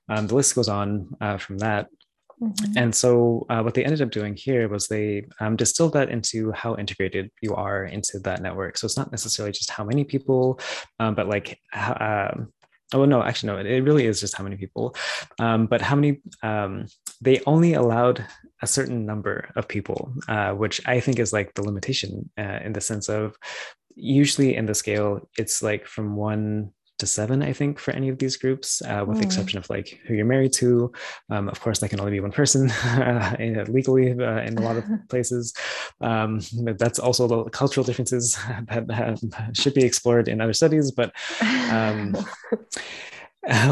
Um, 0.09 0.27
the 0.27 0.35
list 0.35 0.55
goes 0.55 0.67
on 0.67 1.15
uh, 1.21 1.37
from 1.41 1.57
that. 1.59 1.87
Mm-hmm. 2.41 2.77
And 2.77 2.95
so, 2.95 3.45
uh, 3.49 3.61
what 3.61 3.75
they 3.75 3.85
ended 3.85 4.01
up 4.01 4.09
doing 4.09 4.35
here 4.35 4.67
was 4.67 4.87
they 4.87 5.27
um, 5.39 5.55
distilled 5.55 5.93
that 5.93 6.09
into 6.09 6.51
how 6.53 6.75
integrated 6.75 7.29
you 7.41 7.53
are 7.53 7.85
into 7.85 8.17
that 8.19 8.41
network. 8.41 8.77
So, 8.77 8.85
it's 8.85 8.97
not 8.97 9.11
necessarily 9.11 9.51
just 9.51 9.69
how 9.69 9.83
many 9.83 10.03
people, 10.03 10.59
um, 10.99 11.13
but 11.13 11.27
like, 11.27 11.59
uh, 11.71 12.31
oh, 12.93 13.05
no, 13.05 13.21
actually, 13.21 13.47
no, 13.47 13.57
it, 13.57 13.67
it, 13.67 13.83
really 13.83 14.07
is 14.07 14.19
just 14.19 14.35
how 14.35 14.43
many 14.43 14.55
people. 14.55 14.95
Um, 15.39 15.67
but 15.67 15.81
how 15.81 15.95
many, 15.95 16.21
um, 16.41 16.87
they 17.21 17.41
only 17.45 17.73
allowed 17.73 18.25
a 18.61 18.67
certain 18.67 19.05
number 19.05 19.49
of 19.55 19.67
people, 19.67 20.13
uh, 20.27 20.51
which 20.51 20.81
I 20.87 20.99
think 20.99 21.19
is 21.19 21.31
like 21.31 21.53
the 21.53 21.63
limitation 21.63 22.29
uh, 22.39 22.59
in 22.63 22.73
the 22.73 22.81
sense 22.81 23.07
of 23.07 23.35
usually 23.95 24.55
in 24.55 24.65
the 24.65 24.75
scale, 24.75 25.29
it's 25.37 25.61
like 25.61 25.85
from 25.85 26.15
one 26.15 26.71
to 27.01 27.07
seven, 27.07 27.43
I 27.43 27.51
think, 27.51 27.77
for 27.77 27.91
any 27.91 28.09
of 28.09 28.17
these 28.17 28.37
groups, 28.37 28.81
uh, 28.83 29.03
with 29.05 29.17
mm. 29.17 29.21
the 29.21 29.25
exception 29.25 29.59
of 29.59 29.69
like 29.69 29.99
who 30.05 30.13
you're 30.13 30.25
married 30.25 30.53
to. 30.53 30.91
Um, 31.29 31.49
of 31.49 31.59
course, 31.59 31.79
that 31.79 31.89
can 31.89 31.99
only 31.99 32.13
be 32.13 32.19
one 32.19 32.31
person 32.31 32.71
uh, 32.71 33.65
legally 33.67 34.11
uh, 34.11 34.41
in 34.41 34.57
a 34.57 34.61
lot 34.61 34.77
of 34.77 34.85
places. 35.09 35.53
Um, 35.99 36.39
but 36.63 36.79
that's 36.79 36.99
also 36.99 37.27
the 37.27 37.49
cultural 37.49 37.83
differences 37.83 38.35
that 38.69 39.51
should 39.53 39.73
be 39.73 39.83
explored 39.83 40.27
in 40.27 40.41
other 40.41 40.53
studies. 40.53 40.91
But 40.91 41.13
um, 41.41 42.15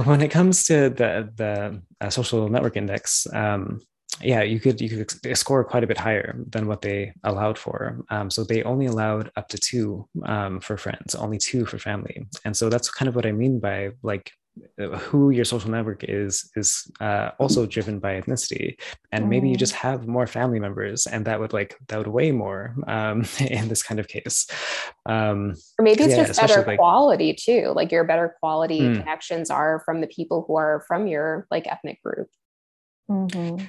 when 0.04 0.22
it 0.22 0.32
comes 0.32 0.66
to 0.66 0.90
the 0.90 1.32
the 1.36 1.82
uh, 2.02 2.10
social 2.10 2.50
network 2.50 2.76
index, 2.76 3.28
um, 3.34 3.82
yeah, 4.22 4.44
you 4.44 4.60
could 4.60 4.82
you 4.82 4.90
could 4.90 5.38
score 5.38 5.64
quite 5.64 5.84
a 5.84 5.88
bit 5.88 5.98
higher 5.98 6.36
than 6.50 6.68
what 6.68 6.82
they 6.82 7.14
allowed 7.24 7.58
for. 7.58 8.04
Um, 8.10 8.30
so 8.30 8.44
they 8.44 8.64
only 8.64 8.86
allowed 8.86 9.32
up 9.36 9.48
to 9.50 9.58
two 9.58 10.08
um, 10.26 10.60
for 10.60 10.78
friends, 10.78 11.16
only 11.16 11.38
two 11.38 11.66
for 11.66 11.78
family, 11.78 12.26
and 12.46 12.56
so 12.56 12.70
that's 12.70 12.90
kind 12.90 13.10
of 13.10 13.16
what 13.16 13.26
I 13.26 13.32
mean 13.32 13.60
by 13.60 13.92
like 14.04 14.32
uh, 14.80 14.98
who 14.98 15.30
your 15.30 15.46
social 15.46 15.70
network 15.70 16.04
is 16.04 16.50
is 16.56 16.90
uh, 17.00 17.32
also 17.40 17.66
driven 17.66 18.00
by 18.00 18.20
ethnicity 18.20 18.78
and 19.12 19.30
maybe 19.30 19.50
you 19.50 19.56
just 19.56 19.74
mm. 19.74 19.78
have 19.78 20.08
more 20.08 20.28
family 20.28 20.60
members 20.60 21.06
and 21.06 21.26
that 21.26 21.40
would 21.40 21.54
like 21.54 21.78
that 21.88 21.98
would 21.98 22.08
weigh 22.08 22.32
more 22.32 22.76
um, 22.88 23.26
in 23.40 23.68
this 23.68 23.84
kind 23.84 24.00
of 24.00 24.08
case 24.08 24.48
um, 25.06 25.54
or 25.78 25.84
maybe 25.84 26.04
it's 26.04 26.16
yeah, 26.16 26.26
just 26.26 26.42
better 26.42 26.64
like, 26.66 26.78
quality 26.78 27.34
too 27.34 27.72
like 27.76 27.92
your 27.92 28.04
better 28.04 28.36
quality 28.40 28.82
mm. 28.82 28.98
connections 28.98 29.50
are 29.50 29.82
from 29.86 30.02
the 30.02 30.08
people 30.08 30.44
who 30.48 30.56
are 30.56 30.84
from 30.88 31.08
your 31.08 31.46
like 31.52 31.68
ethnic 31.68 32.02
group 32.04 32.28
mm-hmm. 33.10 33.64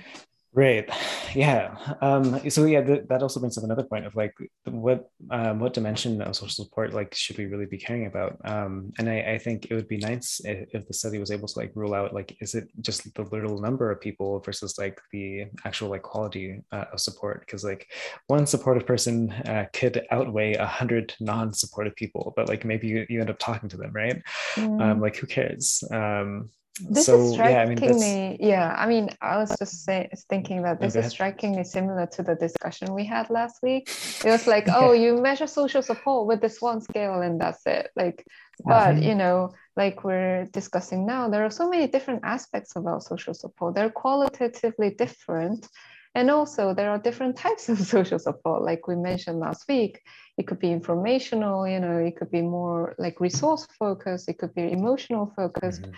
Right. 0.53 0.89
Yeah. 1.33 1.77
Um, 2.01 2.51
so 2.51 2.65
yeah, 2.65 2.83
th- 2.83 3.05
that 3.09 3.23
also 3.23 3.39
brings 3.39 3.57
up 3.57 3.63
another 3.63 3.85
point 3.85 4.05
of 4.05 4.17
like 4.17 4.35
what 4.65 5.09
um, 5.31 5.61
what 5.61 5.75
dimension 5.75 6.21
of 6.21 6.35
social 6.35 6.65
support 6.65 6.93
like 6.93 7.15
should 7.15 7.39
we 7.39 7.47
really 7.47 7.67
be 7.67 7.79
caring 7.79 8.07
about? 8.07 8.37
Um, 8.45 8.91
and 8.99 9.09
I, 9.09 9.35
I 9.35 9.39
think 9.39 9.69
it 9.71 9.75
would 9.75 9.87
be 9.87 9.99
nice 9.99 10.41
if, 10.45 10.69
if, 10.73 10.89
the 10.89 10.93
study 10.93 11.19
was 11.19 11.31
able 11.31 11.47
to 11.47 11.57
like 11.57 11.71
rule 11.77 11.95
out 11.95 12.13
like 12.13 12.37
is 12.41 12.57
it 12.57 12.67
just 12.81 13.15
the 13.15 13.23
little 13.23 13.61
number 13.61 13.93
of 13.93 14.01
people 14.01 14.41
versus 14.41 14.77
like 14.77 15.01
the 15.13 15.45
actual 15.65 15.89
like 15.89 16.03
quality 16.03 16.61
uh, 16.73 16.87
of 16.93 16.99
support? 16.99 17.47
Because 17.47 17.63
like 17.63 17.87
one 18.27 18.45
supportive 18.45 18.85
person 18.85 19.31
uh, 19.47 19.67
could 19.73 20.05
outweigh 20.11 20.55
a 20.55 20.67
hundred 20.67 21.15
non-supportive 21.21 21.95
people, 21.95 22.33
but 22.35 22.49
like 22.49 22.65
maybe 22.65 22.89
you, 22.89 23.07
you 23.09 23.21
end 23.21 23.31
up 23.31 23.39
talking 23.39 23.69
to 23.69 23.77
them, 23.77 23.93
right? 23.93 24.21
Mm. 24.57 25.01
like 25.01 25.15
who 25.15 25.29
cares? 25.29 25.85
Um, 25.93 26.51
this 26.89 27.07
so, 27.07 27.21
is 27.21 27.33
strikingly, 27.33 27.79
yeah, 27.79 27.87
I 27.89 28.27
mean, 28.27 28.37
yeah. 28.41 28.75
I 28.77 28.87
mean, 28.87 29.11
I 29.21 29.37
was 29.39 29.57
just 29.59 29.85
say, 29.85 30.09
thinking 30.29 30.63
that 30.63 30.81
this 30.81 30.97
okay. 30.97 31.07
is 31.07 31.13
strikingly 31.13 31.65
similar 31.65 32.07
to 32.07 32.23
the 32.23 32.35
discussion 32.35 32.95
we 32.95 33.05
had 33.05 33.29
last 33.31 33.63
week. 33.63 33.89
It 34.25 34.31
was 34.31 34.47
like, 34.47 34.67
oh, 34.75 34.93
you 34.93 35.21
measure 35.21 35.47
social 35.47 35.83
support 35.83 36.27
with 36.27 36.41
this 36.41 36.61
one 36.61 36.81
scale 36.81 37.21
and 37.21 37.41
that's 37.41 37.67
it. 37.67 37.91
Like, 37.97 38.27
but 38.65 38.95
mm-hmm. 38.95 39.03
you 39.03 39.15
know, 39.15 39.53
like 39.77 40.05
we're 40.05 40.47
discussing 40.53 41.07
now, 41.07 41.29
there 41.29 41.45
are 41.45 41.51
so 41.51 41.69
many 41.69 41.87
different 41.87 42.21
aspects 42.25 42.77
about 42.77 43.03
social 43.03 43.35
support. 43.35 43.75
They're 43.75 43.91
qualitatively 43.91 44.91
different. 44.91 45.69
And 46.15 46.29
also, 46.31 46.75
there 46.75 46.91
are 46.91 46.99
different 46.99 47.37
types 47.37 47.69
of 47.73 47.79
social 47.79 48.19
support, 48.19 48.63
like 48.63 48.89
we 48.89 48.97
mentioned 48.97 49.39
last 49.39 49.69
week. 49.69 50.01
It 50.39 50.47
could 50.47 50.59
be 50.59 50.73
informational, 50.73 51.69
you 51.69 51.81
know, 51.81 51.99
it 51.99 52.17
could 52.17 52.31
be 52.31 52.43
more 52.43 52.95
like 52.99 53.21
resource 53.21 53.67
focused, 53.79 54.29
it 54.29 54.39
could 54.39 54.55
be 54.55 54.73
emotional 54.73 55.33
focused. 55.37 55.83
Mm-hmm 55.83 55.93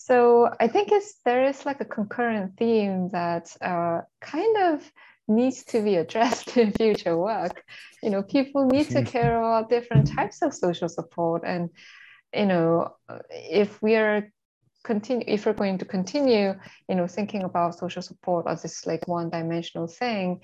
so 0.00 0.48
I 0.58 0.66
think 0.66 0.92
it's 0.92 1.16
there 1.26 1.44
is 1.44 1.66
like 1.66 1.82
a 1.82 1.84
concurrent 1.84 2.56
theme 2.56 3.10
that 3.10 3.54
uh, 3.60 4.00
kind 4.22 4.56
of 4.72 4.90
needs 5.28 5.62
to 5.64 5.82
be 5.82 5.96
addressed 6.02 6.56
in 6.56 6.72
future 6.72 7.18
work. 7.18 7.62
You 8.02 8.08
know, 8.08 8.22
people 8.22 8.64
need 8.64 8.88
to 8.90 9.02
care 9.02 9.36
about 9.36 9.68
different 9.68 10.06
types 10.06 10.40
of 10.40 10.54
social 10.54 10.88
support, 10.88 11.42
and 11.44 11.68
you 12.34 12.46
know, 12.46 12.94
if 13.28 13.82
we 13.82 13.96
are 13.96 14.32
continue 14.84 15.26
if 15.28 15.44
we're 15.44 15.52
going 15.52 15.76
to 15.76 15.84
continue, 15.84 16.54
you 16.88 16.94
know, 16.94 17.06
thinking 17.06 17.42
about 17.42 17.78
social 17.78 18.00
support 18.00 18.46
as 18.48 18.62
this 18.62 18.86
like 18.86 19.06
one-dimensional 19.06 19.86
thing, 19.86 20.40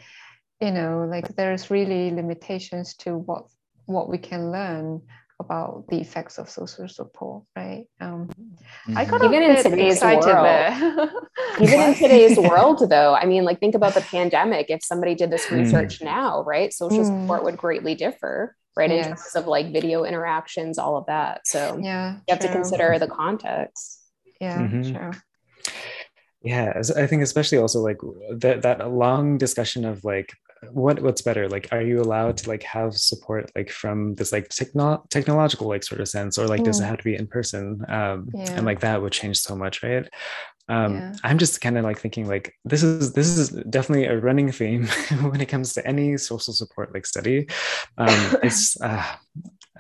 you 0.61 0.71
know, 0.71 1.09
like 1.11 1.35
there's 1.35 1.71
really 1.71 2.11
limitations 2.11 2.95
to 2.97 3.17
what 3.17 3.45
what 3.87 4.11
we 4.11 4.19
can 4.19 4.53
learn 4.53 5.01
about 5.39 5.85
the 5.89 6.01
effects 6.01 6.39
of 6.39 6.49
social 6.49 6.89
support, 6.89 7.45
right? 7.55 7.87
Um, 8.01 8.29
mm-hmm. 8.29 8.97
I 8.97 9.05
got 9.05 9.23
even 9.23 9.43
in 9.43 9.63
today's 9.63 10.03
world, 10.03 10.25
even 11.61 11.81
in 11.81 11.95
today's 11.95 12.39
world, 12.51 12.89
though, 12.89 13.15
I 13.15 13.27
mean, 13.27 13.45
like 13.45 13.61
think 13.61 13.75
about 13.75 13.95
the 13.95 14.01
pandemic. 14.01 14.71
If 14.71 14.83
somebody 14.83 15.15
did 15.15 15.31
this 15.31 15.47
mm. 15.47 15.59
research 15.59 16.01
mm. 16.01 16.05
now, 16.05 16.43
right, 16.45 16.73
social 16.73 17.05
mm. 17.05 17.23
support 17.23 17.45
would 17.45 17.57
greatly 17.57 17.95
differ, 17.95 18.57
right, 18.77 18.91
yes. 18.91 19.07
in 19.07 19.13
terms 19.13 19.37
of 19.37 19.47
like 19.47 19.73
video 19.73 20.05
interactions, 20.05 20.79
all 20.79 20.97
of 20.97 21.07
that. 21.07 21.47
So 21.47 21.79
yeah, 21.83 22.15
you 22.15 22.21
have 22.31 22.41
true. 22.41 22.49
to 22.49 22.55
consider 22.55 22.99
the 22.99 23.09
context. 23.09 24.01
Yeah, 24.41 24.59
mm-hmm. 24.59 24.95
true. 24.95 25.11
Yeah, 26.43 26.81
I 26.97 27.07
think 27.07 27.23
especially 27.23 27.59
also 27.59 27.81
like 27.81 27.99
that 28.31 28.63
that 28.63 28.91
long 28.91 29.37
discussion 29.37 29.85
of 29.85 30.05
like 30.05 30.33
what 30.73 31.01
what's 31.01 31.23
better 31.23 31.49
like 31.49 31.69
are 31.73 31.83
you 31.83 32.01
allowed 32.01 32.37
to 32.37 32.49
like 32.49 32.63
have 32.63 32.97
support 32.97 33.51
like 33.55 33.71
from 33.71 34.15
this 34.15 34.33
like 34.33 34.49
techno- 34.49 35.05
technological 35.11 35.69
like 35.69 35.85
sort 35.85 36.01
of 36.01 36.09
sense 36.09 36.39
or 36.39 36.47
like 36.47 36.63
does 36.63 36.81
it 36.81 36.85
mm. 36.85 36.89
have 36.89 36.99
to 36.99 37.05
be 37.05 37.15
in 37.15 37.27
person 37.27 37.85
um 37.89 38.29
yeah. 38.35 38.51
and 38.53 38.67
like 38.67 38.81
that 38.81 39.01
would 39.01 39.13
change 39.13 39.39
so 39.39 39.57
much 39.57 39.83
right 39.83 40.09
um 40.69 40.95
yeah. 40.95 41.13
i'm 41.23 41.39
just 41.39 41.61
kind 41.61 41.79
of 41.79 41.85
like 41.85 41.99
thinking 41.99 42.27
like 42.27 42.55
this 42.65 42.83
is 42.83 43.13
this 43.13 43.39
is 43.39 43.51
definitely 43.71 44.07
a 44.07 44.19
running 44.19 44.51
theme 44.51 44.87
when 45.31 45.41
it 45.41 45.47
comes 45.47 45.73
to 45.73 45.87
any 45.87 46.17
social 46.17 46.53
support 46.53 46.93
like 46.93 47.07
study 47.07 47.47
um 47.99 48.37
it's 48.43 48.81
uh 48.81 49.17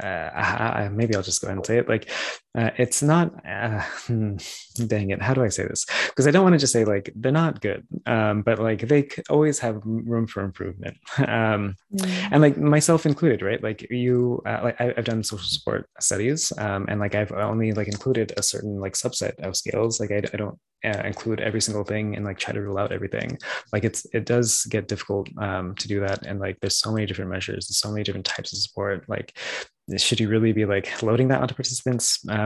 uh, 0.02 0.30
i 0.34 0.88
maybe 0.92 1.14
I'll 1.14 1.22
just 1.22 1.40
go 1.40 1.48
ahead 1.48 1.56
and 1.56 1.66
say 1.66 1.78
it. 1.78 1.88
Like, 1.88 2.10
uh, 2.56 2.70
it's 2.78 3.02
not. 3.02 3.32
Uh, 3.46 3.82
dang 4.86 5.10
it! 5.10 5.20
How 5.20 5.34
do 5.34 5.44
I 5.44 5.48
say 5.48 5.64
this? 5.66 5.84
Because 6.06 6.26
I 6.26 6.30
don't 6.30 6.42
want 6.42 6.54
to 6.54 6.58
just 6.58 6.72
say 6.72 6.84
like 6.84 7.12
they're 7.14 7.30
not 7.30 7.60
good, 7.60 7.86
um, 8.06 8.42
but 8.42 8.58
like 8.58 8.80
they 8.88 9.08
always 9.28 9.58
have 9.58 9.82
room 9.84 10.26
for 10.26 10.42
improvement, 10.42 10.96
um, 11.18 11.76
mm. 11.94 12.28
and 12.30 12.40
like 12.40 12.56
myself 12.56 13.04
included, 13.04 13.42
right? 13.42 13.62
Like 13.62 13.86
you, 13.90 14.42
uh, 14.46 14.60
like 14.64 14.80
I, 14.80 14.94
have 14.96 15.04
done 15.04 15.22
social 15.22 15.46
support 15.46 15.88
studies, 16.00 16.50
um, 16.56 16.86
and 16.88 16.98
like 16.98 17.14
I've 17.14 17.32
only 17.32 17.72
like 17.72 17.88
included 17.88 18.32
a 18.38 18.42
certain 18.42 18.80
like 18.80 18.94
subset 18.94 19.38
of 19.40 19.54
scales. 19.56 20.00
Like 20.00 20.10
I, 20.10 20.22
I 20.32 20.36
don't 20.36 20.58
uh, 20.84 21.02
include 21.04 21.40
every 21.40 21.60
single 21.60 21.84
thing 21.84 22.16
and 22.16 22.24
like 22.24 22.38
try 22.38 22.52
to 22.52 22.60
rule 22.60 22.78
out 22.78 22.92
everything 22.92 23.36
like 23.72 23.82
it's 23.82 24.06
it 24.12 24.24
does 24.24 24.64
get 24.66 24.88
difficult 24.88 25.28
um, 25.38 25.74
to 25.74 25.88
do 25.88 26.00
that 26.00 26.24
and 26.26 26.38
like 26.38 26.58
there's 26.60 26.76
so 26.76 26.92
many 26.92 27.06
different 27.06 27.30
measures 27.30 27.66
there's 27.66 27.78
so 27.78 27.90
many 27.90 28.04
different 28.04 28.26
types 28.26 28.52
of 28.52 28.58
support 28.58 29.08
like 29.08 29.36
should 29.96 30.20
you 30.20 30.28
really 30.28 30.52
be 30.52 30.64
like 30.64 31.02
loading 31.02 31.28
that 31.28 31.40
onto 31.40 31.54
participants 31.54 32.18
um, 32.28 32.45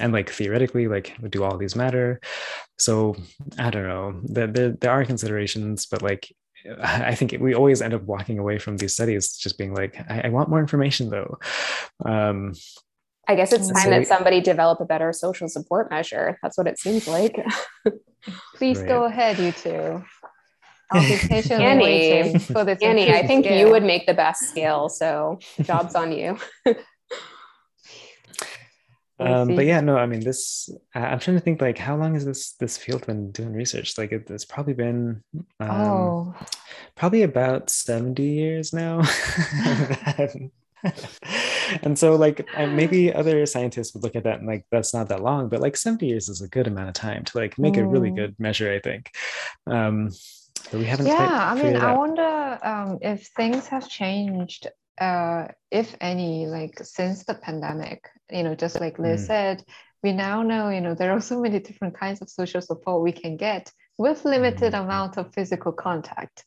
and 0.00 0.12
like 0.12 0.30
theoretically 0.30 0.88
like 0.88 1.14
do 1.30 1.44
all 1.44 1.56
these 1.56 1.76
matter 1.76 2.20
so 2.78 3.14
i 3.58 3.70
don't 3.70 3.88
know 3.88 4.20
there, 4.24 4.48
there, 4.48 4.70
there 4.80 4.90
are 4.90 5.04
considerations 5.04 5.86
but 5.86 6.02
like 6.02 6.32
I 6.82 7.14
think 7.14 7.36
we 7.40 7.54
always 7.54 7.82
end 7.82 7.92
up 7.92 8.02
walking 8.04 8.38
away 8.38 8.58
from 8.58 8.78
these 8.78 8.94
studies 8.94 9.36
just 9.36 9.58
being 9.58 9.74
like, 9.74 10.00
I, 10.08 10.22
I 10.24 10.28
want 10.30 10.48
more 10.48 10.60
information 10.60 11.10
though. 11.10 11.38
Um, 12.06 12.54
I 13.28 13.34
guess 13.34 13.52
it's 13.52 13.68
time 13.70 13.84
so, 13.84 13.90
that 13.90 14.06
somebody 14.06 14.40
develop 14.40 14.80
a 14.80 14.84
better 14.84 15.12
social 15.12 15.48
support 15.48 15.90
measure. 15.90 16.38
That's 16.42 16.56
what 16.58 16.66
it 16.66 16.78
seems 16.78 17.06
like. 17.06 17.36
Please 18.56 18.78
right. 18.78 18.88
go 18.88 19.04
ahead, 19.04 19.38
you 19.38 19.52
two. 19.52 20.04
I'll 20.90 21.02
be 21.02 21.16
patiently 21.28 21.64
Annie, 21.64 21.84
waiting 21.84 22.38
for 22.38 22.64
this. 22.64 22.82
Annie, 22.82 23.10
I 23.12 23.26
think 23.26 23.44
scale. 23.44 23.58
you 23.58 23.70
would 23.70 23.82
make 23.82 24.06
the 24.06 24.14
best 24.14 24.48
scale. 24.48 24.88
So 24.88 25.38
job's 25.62 25.94
on 25.94 26.12
you. 26.12 26.38
um, 29.20 29.54
but 29.54 29.64
yeah, 29.64 29.80
no, 29.80 29.96
I 29.96 30.06
mean, 30.06 30.20
this. 30.20 30.68
I'm 30.94 31.18
trying 31.18 31.36
to 31.36 31.42
think 31.42 31.60
like 31.60 31.78
how 31.78 31.96
long 31.96 32.14
has 32.14 32.24
this 32.24 32.52
this 32.54 32.76
field 32.76 33.06
been 33.06 33.30
doing 33.30 33.52
research? 33.52 33.96
Like 33.98 34.12
it, 34.12 34.30
it's 34.30 34.44
probably 34.44 34.74
been 34.74 35.22
um, 35.60 35.70
oh. 35.70 36.34
probably 36.96 37.22
about 37.22 37.70
70 37.70 38.22
years 38.22 38.72
now. 38.72 39.02
and 41.82 41.98
so 41.98 42.14
like 42.16 42.46
maybe 42.58 43.12
other 43.12 43.46
scientists 43.46 43.94
would 43.94 44.02
look 44.02 44.16
at 44.16 44.24
that 44.24 44.40
and 44.40 44.46
like 44.46 44.66
that's 44.70 44.92
not 44.92 45.08
that 45.08 45.22
long 45.22 45.48
but 45.48 45.58
like 45.58 45.78
70 45.78 46.04
years 46.04 46.28
is 46.28 46.42
a 46.42 46.48
good 46.48 46.66
amount 46.66 46.88
of 46.88 46.94
time 46.94 47.24
to 47.24 47.38
like 47.38 47.58
make 47.58 47.72
mm. 47.72 47.78
a 47.78 47.86
really 47.86 48.10
mm. 48.10 48.16
good 48.16 48.36
measure 48.38 48.70
i 48.70 48.78
think 48.80 49.10
um 49.66 50.10
but 50.70 50.80
we 50.80 50.86
haven't. 50.86 51.06
Yeah, 51.06 51.52
I 51.52 51.62
mean, 51.62 51.76
I 51.76 51.92
wonder 51.96 52.58
um, 52.62 52.98
if 53.00 53.28
things 53.28 53.66
have 53.68 53.88
changed, 53.88 54.68
uh, 54.98 55.48
if 55.70 55.94
any, 56.00 56.46
like 56.46 56.78
since 56.82 57.24
the 57.24 57.34
pandemic. 57.34 58.08
You 58.30 58.42
know, 58.42 58.54
just 58.54 58.80
like 58.80 58.98
Liz 58.98 59.22
mm. 59.22 59.26
said, 59.26 59.64
we 60.02 60.12
now 60.12 60.42
know. 60.42 60.70
You 60.70 60.80
know, 60.80 60.94
there 60.94 61.12
are 61.12 61.20
so 61.20 61.40
many 61.40 61.58
different 61.60 61.98
kinds 61.98 62.20
of 62.22 62.28
social 62.28 62.60
support 62.60 63.02
we 63.02 63.12
can 63.12 63.36
get 63.36 63.70
with 63.98 64.24
limited 64.24 64.72
mm. 64.72 64.82
amount 64.82 65.16
of 65.16 65.32
physical 65.32 65.72
contact. 65.72 66.44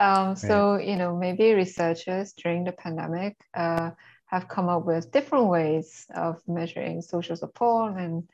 Um, 0.00 0.34
so 0.34 0.74
right. 0.74 0.86
you 0.86 0.96
know, 0.96 1.16
maybe 1.16 1.52
researchers 1.52 2.32
during 2.32 2.64
the 2.64 2.72
pandemic 2.72 3.36
uh, 3.54 3.90
have 4.26 4.48
come 4.48 4.68
up 4.68 4.84
with 4.84 5.12
different 5.12 5.46
ways 5.46 6.06
of 6.14 6.40
measuring 6.48 7.02
social 7.02 7.36
support 7.36 7.96
and 7.98 8.28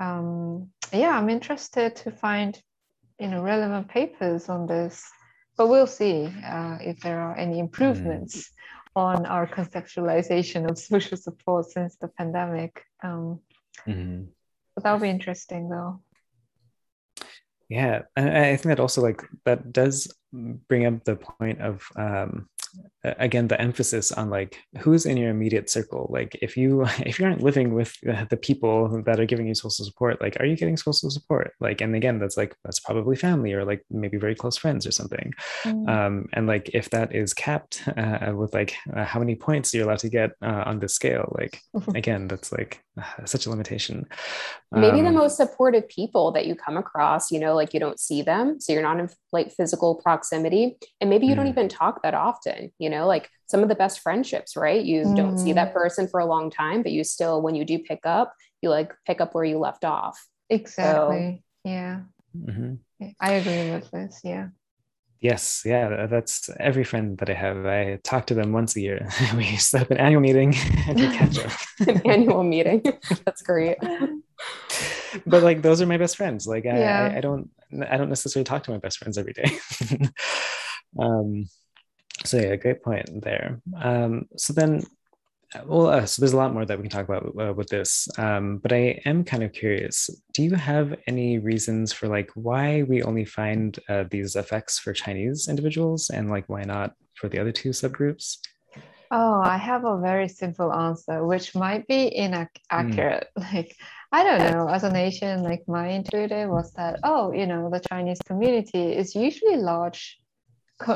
um, 0.00 0.70
yeah, 0.92 1.16
I'm 1.16 1.30
interested 1.30 1.96
to 1.96 2.10
find 2.10 2.60
you 3.20 3.28
know 3.28 3.42
relevant 3.42 3.88
papers 3.88 4.48
on 4.48 4.66
this 4.66 5.04
but 5.56 5.68
we'll 5.68 5.86
see 5.86 6.32
uh, 6.44 6.78
if 6.80 7.00
there 7.00 7.20
are 7.20 7.36
any 7.36 7.58
improvements 7.58 8.36
mm. 8.36 8.50
On 8.96 9.26
our 9.26 9.46
conceptualization 9.46 10.68
of 10.70 10.78
social 10.78 11.16
support 11.16 11.70
since 11.70 11.96
the 11.96 12.08
pandemic 12.08 12.84
um, 13.02 13.40
mm-hmm. 13.86 14.24
but 14.74 14.84
that'll 14.84 15.00
be 15.00 15.08
interesting 15.08 15.68
though 15.68 16.00
yeah 17.68 18.02
and 18.16 18.28
i 18.30 18.56
think 18.56 18.64
that 18.64 18.80
also 18.80 19.00
like 19.00 19.22
that 19.44 19.72
does 19.72 20.12
bring 20.32 20.86
up 20.86 21.02
the 21.04 21.16
point 21.16 21.60
of 21.60 21.86
um, 21.96 22.48
again 23.04 23.48
the 23.48 23.60
emphasis 23.60 24.10
on 24.12 24.30
like 24.30 24.58
who's 24.78 25.04
in 25.04 25.16
your 25.16 25.30
immediate 25.30 25.68
circle 25.68 26.08
like 26.10 26.36
if 26.40 26.56
you 26.56 26.82
if 27.00 27.18
you 27.18 27.26
aren't 27.26 27.42
living 27.42 27.74
with 27.74 27.94
the 28.30 28.38
people 28.40 29.02
that 29.02 29.20
are 29.20 29.26
giving 29.26 29.46
you 29.46 29.54
social 29.54 29.84
support 29.84 30.20
like 30.20 30.36
are 30.40 30.46
you 30.46 30.56
getting 30.56 30.76
social 30.76 31.10
support 31.10 31.52
like 31.60 31.80
and 31.80 31.94
again 31.94 32.18
that's 32.18 32.36
like 32.36 32.54
that's 32.64 32.80
probably 32.80 33.16
family 33.16 33.52
or 33.52 33.64
like 33.64 33.84
maybe 33.90 34.16
very 34.16 34.34
close 34.34 34.56
friends 34.56 34.86
or 34.86 34.92
something 34.92 35.32
mm. 35.64 35.88
um, 35.88 36.26
and 36.32 36.46
like 36.46 36.70
if 36.72 36.90
that 36.90 37.14
is 37.14 37.34
capped 37.34 37.86
uh, 37.96 38.32
with 38.34 38.54
like 38.54 38.74
uh, 38.96 39.04
how 39.04 39.20
many 39.20 39.34
points 39.34 39.74
you're 39.74 39.84
allowed 39.84 39.98
to 39.98 40.08
get 40.08 40.32
uh, 40.42 40.64
on 40.66 40.78
this 40.78 40.94
scale 40.94 41.30
like 41.38 41.60
again 41.94 42.26
that's 42.28 42.52
like 42.52 42.82
such 43.24 43.46
a 43.46 43.50
limitation 43.50 44.06
maybe 44.72 45.00
um, 45.00 45.04
the 45.04 45.12
most 45.12 45.36
supportive 45.36 45.88
people 45.88 46.32
that 46.32 46.46
you 46.46 46.54
come 46.54 46.76
across 46.76 47.30
you 47.30 47.38
know 47.38 47.54
like 47.54 47.74
you 47.74 47.80
don't 47.80 48.00
see 48.00 48.22
them 48.22 48.58
so 48.60 48.72
you're 48.72 48.82
not 48.82 48.98
in 48.98 49.08
like 49.32 49.52
physical 49.52 49.96
proximity 49.96 50.76
and 51.00 51.10
maybe 51.10 51.26
you 51.26 51.34
mm. 51.34 51.36
don't 51.36 51.48
even 51.48 51.68
talk 51.68 52.02
that 52.02 52.14
often 52.14 52.72
you 52.78 52.88
know 52.88 52.93
like 53.02 53.30
some 53.46 53.62
of 53.62 53.68
the 53.68 53.74
best 53.74 54.00
friendships 54.00 54.56
right 54.56 54.84
you 54.84 55.02
mm. 55.02 55.16
don't 55.16 55.38
see 55.38 55.52
that 55.52 55.70
mm. 55.70 55.74
person 55.74 56.06
for 56.08 56.20
a 56.20 56.26
long 56.26 56.50
time 56.50 56.82
but 56.82 56.92
you 56.92 57.04
still 57.04 57.42
when 57.42 57.54
you 57.54 57.64
do 57.64 57.78
pick 57.78 58.00
up 58.04 58.34
you 58.62 58.70
like 58.70 58.92
pick 59.06 59.20
up 59.20 59.34
where 59.34 59.44
you 59.44 59.58
left 59.58 59.84
off 59.84 60.26
exactly 60.50 61.42
so, 61.64 61.70
yeah 61.70 62.00
mm-hmm. 62.36 62.74
i 63.20 63.32
agree 63.32 63.70
with 63.70 63.90
this 63.90 64.20
yeah 64.24 64.48
Yes, 65.24 65.62
yeah, 65.64 66.04
that's 66.04 66.50
every 66.60 66.84
friend 66.84 67.16
that 67.16 67.30
I 67.30 67.32
have. 67.32 67.64
I 67.64 67.98
talk 68.04 68.26
to 68.26 68.34
them 68.34 68.52
once 68.52 68.76
a 68.76 68.82
year. 68.82 69.08
we 69.38 69.56
set 69.56 69.80
up 69.80 69.90
an 69.90 69.96
annual 69.96 70.20
meeting 70.20 70.54
and 70.86 71.00
we 71.00 71.06
catch 71.16 71.38
up. 71.38 71.50
an 71.88 72.02
annual 72.06 72.42
meeting. 72.42 72.82
That's 73.24 73.40
great. 73.40 73.78
but 75.24 75.42
like 75.42 75.62
those 75.62 75.80
are 75.80 75.86
my 75.86 75.96
best 75.96 76.18
friends. 76.18 76.46
Like 76.46 76.66
I, 76.66 76.78
yeah. 76.78 77.10
I, 77.10 77.16
I, 77.16 77.20
don't 77.22 77.48
I 77.88 77.96
don't 77.96 78.10
necessarily 78.10 78.44
talk 78.44 78.64
to 78.64 78.70
my 78.70 78.76
best 78.76 78.98
friends 78.98 79.16
every 79.16 79.32
day. 79.32 79.58
um 80.98 81.48
so 82.24 82.38
yeah, 82.38 82.56
great 82.56 82.82
point 82.82 83.22
there. 83.22 83.60
Um, 83.80 84.26
so 84.36 84.52
then, 84.52 84.82
well, 85.66 85.88
uh, 85.88 86.06
so 86.06 86.20
there's 86.20 86.32
a 86.32 86.36
lot 86.36 86.52
more 86.52 86.64
that 86.64 86.78
we 86.78 86.82
can 86.82 86.90
talk 86.90 87.08
about 87.08 87.34
uh, 87.38 87.52
with 87.52 87.68
this, 87.68 88.08
um, 88.18 88.58
but 88.58 88.72
I 88.72 89.00
am 89.04 89.24
kind 89.24 89.42
of 89.42 89.52
curious. 89.52 90.10
Do 90.32 90.42
you 90.42 90.54
have 90.54 90.96
any 91.06 91.38
reasons 91.38 91.92
for 91.92 92.08
like 92.08 92.30
why 92.34 92.82
we 92.82 93.02
only 93.02 93.24
find 93.24 93.78
uh, 93.88 94.04
these 94.10 94.36
effects 94.36 94.78
for 94.78 94.92
Chinese 94.92 95.48
individuals, 95.48 96.10
and 96.10 96.30
like 96.30 96.48
why 96.48 96.62
not 96.62 96.94
for 97.14 97.28
the 97.28 97.38
other 97.38 97.52
two 97.52 97.70
subgroups? 97.70 98.38
Oh, 99.10 99.40
I 99.40 99.58
have 99.58 99.84
a 99.84 100.00
very 100.00 100.28
simple 100.28 100.72
answer, 100.72 101.24
which 101.24 101.54
might 101.54 101.86
be 101.86 102.14
inaccurate. 102.14 103.28
Mm. 103.38 103.52
Like, 103.54 103.76
I 104.10 104.24
don't 104.24 104.52
know, 104.52 104.68
as 104.68 104.84
a 104.84 104.90
nation, 104.90 105.42
like 105.42 105.62
my 105.68 105.88
intuitive 105.88 106.48
was 106.48 106.72
that, 106.72 107.00
oh, 107.04 107.32
you 107.32 107.46
know, 107.46 107.68
the 107.70 107.80
Chinese 107.80 108.20
community 108.24 108.92
is 108.92 109.14
usually 109.14 109.56
large 109.56 110.18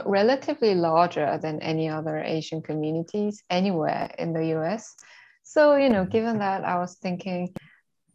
relatively 0.05 0.75
larger 0.75 1.38
than 1.41 1.62
any 1.62 1.88
other 1.88 2.19
Asian 2.19 2.62
communities 2.62 3.43
anywhere 3.51 4.11
in 4.19 4.33
the 4.33 4.57
US. 4.57 4.97
So, 5.43 5.77
you 5.77 5.88
know, 5.88 6.05
given 6.05 6.38
that, 6.38 6.64
I 6.64 6.79
was 6.79 6.97
thinking, 6.97 7.55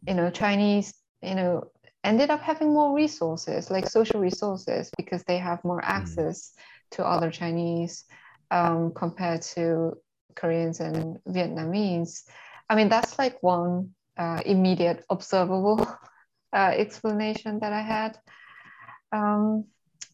you 0.08 0.14
know, 0.14 0.30
Chinese, 0.30 0.94
you 1.22 1.36
know, 1.36 1.72
ended 2.04 2.30
up 2.30 2.42
having 2.42 2.74
more 2.74 2.94
resources, 2.94 3.72
like 3.72 3.90
social 3.90 4.20
resources, 4.20 4.92
because 4.98 5.24
they 5.24 5.38
have 5.38 5.64
more 5.64 5.82
mm. 5.82 5.88
access 5.88 6.54
to 6.92 7.06
other 7.06 7.32
Chinese 7.32 8.06
um, 8.52 8.92
compared 8.94 9.42
to 9.42 9.94
Koreans 10.36 10.80
and 10.80 11.18
Vietnamese. 11.28 12.24
I 12.70 12.76
mean, 12.76 12.90
that's 12.90 13.18
like 13.18 13.42
one 13.42 13.92
uh, 14.18 14.42
immediate 14.46 15.04
observable 15.10 15.80
uh, 16.54 16.72
explanation 16.76 17.60
that 17.60 17.74
I 17.74 17.82
had. 17.82 18.18
Um, 19.12 19.66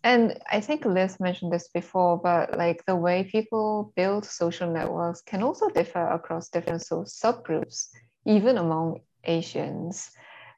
and 0.04 0.40
I 0.50 0.62
think 0.62 0.86
Liz 0.86 1.20
mentioned 1.20 1.52
this 1.52 1.68
before, 1.68 2.18
but 2.18 2.58
like 2.58 2.86
the 2.86 2.96
way 2.96 3.24
people 3.24 3.92
build 3.96 4.26
social 4.26 4.72
networks 4.72 5.22
can 5.22 5.44
also 5.44 5.70
differ 5.70 6.08
across 6.08 6.50
different 6.50 6.82
so- 6.82 7.04
subgroups, 7.04 7.90
even 8.26 8.58
among 8.58 9.02
Asians. 9.24 10.12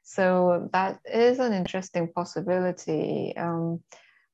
So 0.04 0.68
that 0.72 1.00
is 1.04 1.38
an 1.38 1.52
interesting 1.52 2.08
possibility. 2.12 3.34
Um, 3.36 3.80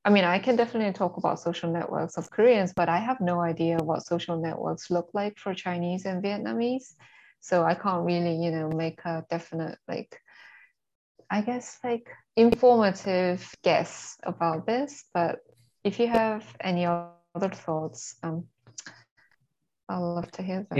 I 0.05 0.09
mean, 0.11 0.23
I 0.23 0.39
can 0.39 0.55
definitely 0.55 0.93
talk 0.93 1.17
about 1.17 1.39
social 1.39 1.71
networks 1.71 2.17
of 2.17 2.29
Koreans, 2.29 2.73
but 2.73 2.89
I 2.89 2.97
have 2.97 3.19
no 3.19 3.41
idea 3.41 3.77
what 3.77 4.05
social 4.05 4.39
networks 4.39 4.89
look 4.89 5.09
like 5.13 5.37
for 5.37 5.53
Chinese 5.53 6.05
and 6.05 6.23
Vietnamese. 6.23 6.93
So 7.41 7.63
I 7.63 7.73
can't 7.73 8.05
really, 8.05 8.35
you 8.35 8.51
know, 8.51 8.69
make 8.69 8.99
a 9.05 9.25
definite 9.29 9.77
like 9.87 10.21
I 11.29 11.41
guess 11.41 11.77
like 11.83 12.07
informative 12.35 13.47
guess 13.63 14.17
about 14.23 14.65
this, 14.65 15.05
but 15.13 15.39
if 15.83 15.99
you 15.99 16.07
have 16.07 16.45
any 16.59 16.85
other 16.85 17.49
thoughts, 17.49 18.15
um, 18.23 18.45
I'd 19.87 19.97
love 19.97 20.31
to 20.33 20.43
hear 20.43 20.65
them. 20.69 20.77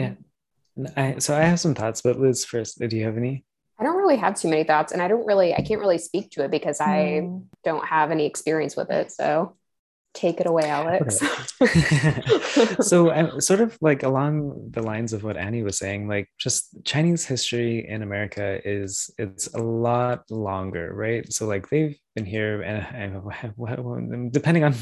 Yeah. 0.78 0.92
I, 0.96 1.20
so 1.20 1.36
I 1.36 1.42
have 1.42 1.60
some 1.60 1.76
thoughts, 1.76 2.02
but 2.02 2.20
Liz 2.20 2.46
first, 2.46 2.80
do 2.80 2.96
you 2.96 3.06
have 3.06 3.18
any? 3.18 3.44
I 3.80 3.84
don't 3.84 3.98
really 3.98 4.18
have 4.18 4.36
too 4.36 4.50
many 4.50 4.64
thoughts 4.64 4.92
and 4.92 5.02
I 5.02 5.08
don't 5.08 5.26
really, 5.26 5.54
I 5.54 5.62
can't 5.62 5.80
really 5.80 5.98
speak 5.98 6.32
to 6.32 6.44
it 6.44 6.52
because 6.52 6.82
I 6.82 7.22
mm. 7.24 7.46
don't 7.64 7.86
have 7.86 8.12
any 8.12 8.26
experience 8.26 8.76
with 8.76 8.90
it. 8.90 9.12
So 9.12 9.56
take 10.14 10.40
it 10.40 10.48
away, 10.48 10.70
Alex. 10.70 11.22
Okay. 11.62 12.76
so 12.82 13.12
I'm 13.12 13.40
sort 13.50 13.62
of 13.62 13.78
like 13.82 14.04
along 14.04 14.72
the 14.72 14.82
lines 14.82 15.14
of 15.14 15.24
what 15.24 15.38
Annie 15.38 15.64
was 15.64 15.78
saying, 15.78 16.08
like 16.08 16.30
just 16.38 16.76
Chinese 16.84 17.26
history 17.26 17.88
in 17.88 18.02
America 18.02 18.60
is 18.68 19.10
it's 19.18 19.48
a 19.54 19.60
lot 19.60 20.30
longer, 20.30 20.94
right? 20.94 21.32
So 21.32 21.46
like 21.46 21.70
they've 21.70 21.98
been 22.16 22.26
here 22.26 22.62
and, 22.62 23.22
and 23.24 24.32
depending 24.34 24.64
on 24.64 24.74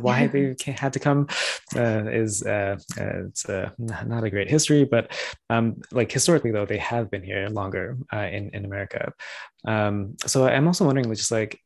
why 0.00 0.28
they 0.28 0.54
had 0.76 0.92
to 0.92 0.98
come 1.00 1.26
uh, 1.74 2.04
is 2.06 2.42
uh, 2.44 2.76
uh, 2.98 3.26
it's 3.26 3.48
uh, 3.48 3.70
not 3.78 4.24
a 4.24 4.30
great 4.30 4.48
history, 4.48 4.84
but 4.84 5.12
um, 5.50 5.80
like 5.92 6.10
historically 6.12 6.52
though 6.52 6.66
they 6.66 6.78
have 6.78 7.10
been 7.10 7.22
here 7.22 7.48
longer 7.48 7.98
uh, 8.12 8.18
in 8.18 8.50
in 8.50 8.64
America. 8.64 9.12
Um, 9.66 10.16
so 10.26 10.46
I'm 10.46 10.66
also 10.68 10.86
wondering, 10.86 11.12
just 11.14 11.32
like 11.32 11.60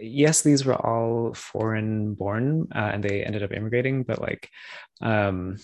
yes, 0.00 0.42
these 0.42 0.64
were 0.64 0.74
all 0.74 1.34
foreign 1.34 2.14
born 2.14 2.68
uh, 2.74 2.90
and 2.92 3.02
they 3.02 3.22
ended 3.24 3.42
up 3.42 3.52
immigrating, 3.52 4.02
but 4.02 4.20
like, 4.20 4.48
um, 5.00 5.56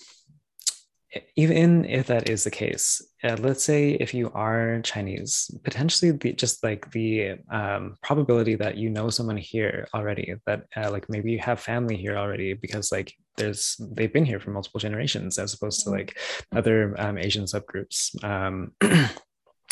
even 1.34 1.84
if 1.86 2.06
that 2.06 2.28
is 2.28 2.44
the 2.44 2.50
case, 2.50 3.04
uh, 3.24 3.36
let's 3.40 3.64
say 3.64 3.92
if 3.92 4.14
you 4.14 4.30
are 4.32 4.80
Chinese, 4.82 5.50
potentially 5.64 6.12
the, 6.12 6.32
just 6.32 6.62
like 6.62 6.88
the 6.92 7.36
um, 7.50 7.96
probability 8.02 8.54
that 8.54 8.76
you 8.76 8.90
know 8.90 9.10
someone 9.10 9.36
here 9.36 9.88
already, 9.92 10.34
that 10.46 10.66
uh, 10.76 10.90
like 10.90 11.08
maybe 11.08 11.32
you 11.32 11.40
have 11.40 11.58
family 11.58 11.96
here 11.96 12.16
already 12.16 12.54
because 12.54 12.92
like 12.92 13.12
there's 13.36 13.76
they've 13.92 14.12
been 14.12 14.24
here 14.24 14.38
for 14.38 14.50
multiple 14.52 14.78
generations 14.78 15.36
as 15.38 15.52
opposed 15.52 15.82
to 15.82 15.90
like 15.90 16.16
other 16.54 16.94
um, 16.98 17.18
Asian 17.18 17.44
subgroups. 17.44 18.22
Um, 18.22 18.72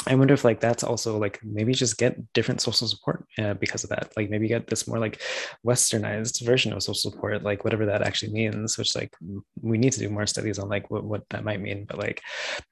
I 0.08 0.14
wonder 0.14 0.34
if 0.34 0.44
like 0.44 0.60
that's 0.60 0.82
also 0.82 1.18
like 1.18 1.38
maybe 1.44 1.74
just 1.74 1.98
get 1.98 2.16
different 2.32 2.60
social 2.60 2.88
support 2.88 3.24
uh, 3.38 3.54
because 3.54 3.84
of 3.84 3.90
that. 3.90 4.12
Like 4.16 4.30
maybe 4.30 4.48
get 4.48 4.66
this 4.66 4.88
more 4.88 4.98
like 4.98 5.20
westernized 5.66 6.44
version 6.44 6.72
of 6.72 6.82
social 6.82 7.12
support, 7.12 7.42
like 7.42 7.64
whatever 7.64 7.86
that 7.86 8.02
actually 8.02 8.32
means. 8.32 8.78
Which 8.78 8.96
like 8.96 9.14
we 9.60 9.76
need 9.76 9.92
to 9.92 10.00
do 10.00 10.08
more 10.08 10.26
studies 10.26 10.58
on 10.58 10.68
like 10.68 10.90
what, 10.90 11.04
what 11.04 11.28
that 11.30 11.44
might 11.44 11.60
mean. 11.60 11.84
But 11.84 11.98
like 11.98 12.22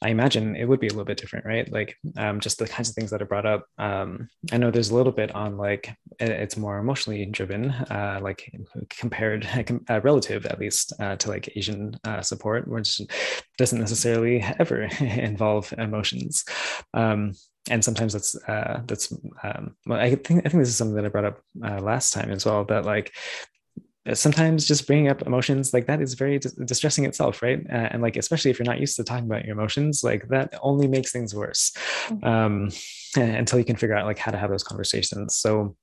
I 0.00 0.08
imagine 0.08 0.56
it 0.56 0.64
would 0.64 0.80
be 0.80 0.86
a 0.88 0.90
little 0.90 1.04
bit 1.04 1.18
different, 1.18 1.44
right? 1.44 1.70
Like 1.70 1.96
um, 2.16 2.40
just 2.40 2.58
the 2.58 2.66
kinds 2.66 2.88
of 2.88 2.94
things 2.94 3.10
that 3.10 3.22
are 3.22 3.26
brought 3.26 3.46
up. 3.46 3.66
Um, 3.76 4.28
I 4.50 4.56
know 4.56 4.70
there's 4.70 4.90
a 4.90 4.96
little 4.96 5.12
bit 5.12 5.34
on 5.34 5.58
like 5.58 5.94
it's 6.18 6.56
more 6.56 6.78
emotionally 6.78 7.26
driven, 7.26 7.70
uh, 7.70 8.18
like 8.22 8.50
compared 8.88 9.46
uh, 9.90 10.00
relative 10.00 10.46
at 10.46 10.58
least 10.58 10.94
uh, 11.00 11.16
to 11.16 11.28
like 11.28 11.50
Asian 11.54 11.98
uh, 12.04 12.22
support, 12.22 12.66
which 12.66 13.00
doesn't 13.58 13.80
necessarily 13.80 14.44
ever 14.58 14.82
involve 15.00 15.72
emotions. 15.76 16.44
Um, 16.94 17.25
and 17.68 17.84
sometimes 17.84 18.12
that's 18.12 18.36
uh, 18.48 18.82
that's 18.86 19.12
um, 19.42 19.76
well, 19.86 19.98
I 19.98 20.14
think 20.14 20.46
I 20.46 20.48
think 20.48 20.62
this 20.62 20.68
is 20.68 20.76
something 20.76 20.96
that 20.96 21.04
I 21.04 21.08
brought 21.08 21.24
up 21.24 21.40
uh, 21.64 21.80
last 21.80 22.12
time 22.12 22.30
as 22.30 22.44
well. 22.44 22.64
That 22.64 22.84
like 22.84 23.12
sometimes 24.14 24.66
just 24.66 24.86
bringing 24.86 25.08
up 25.08 25.22
emotions 25.22 25.74
like 25.74 25.86
that 25.86 26.00
is 26.00 26.14
very 26.14 26.38
dis- 26.38 26.52
distressing 26.52 27.04
itself 27.04 27.42
right 27.42 27.66
uh, 27.68 27.88
and 27.90 28.02
like 28.02 28.16
especially 28.16 28.50
if 28.50 28.58
you're 28.58 28.66
not 28.66 28.78
used 28.78 28.94
to 28.96 29.02
talking 29.02 29.24
about 29.24 29.44
your 29.44 29.52
emotions 29.52 30.04
like 30.04 30.28
that 30.28 30.54
only 30.62 30.86
makes 30.86 31.10
things 31.10 31.34
worse 31.34 31.72
mm-hmm. 32.06 32.24
um, 32.24 32.70
until 33.16 33.58
you 33.58 33.64
can 33.64 33.76
figure 33.76 33.96
out 33.96 34.06
like 34.06 34.18
how 34.18 34.30
to 34.30 34.38
have 34.38 34.50
those 34.50 34.62
conversations 34.62 35.34
so 35.34 35.76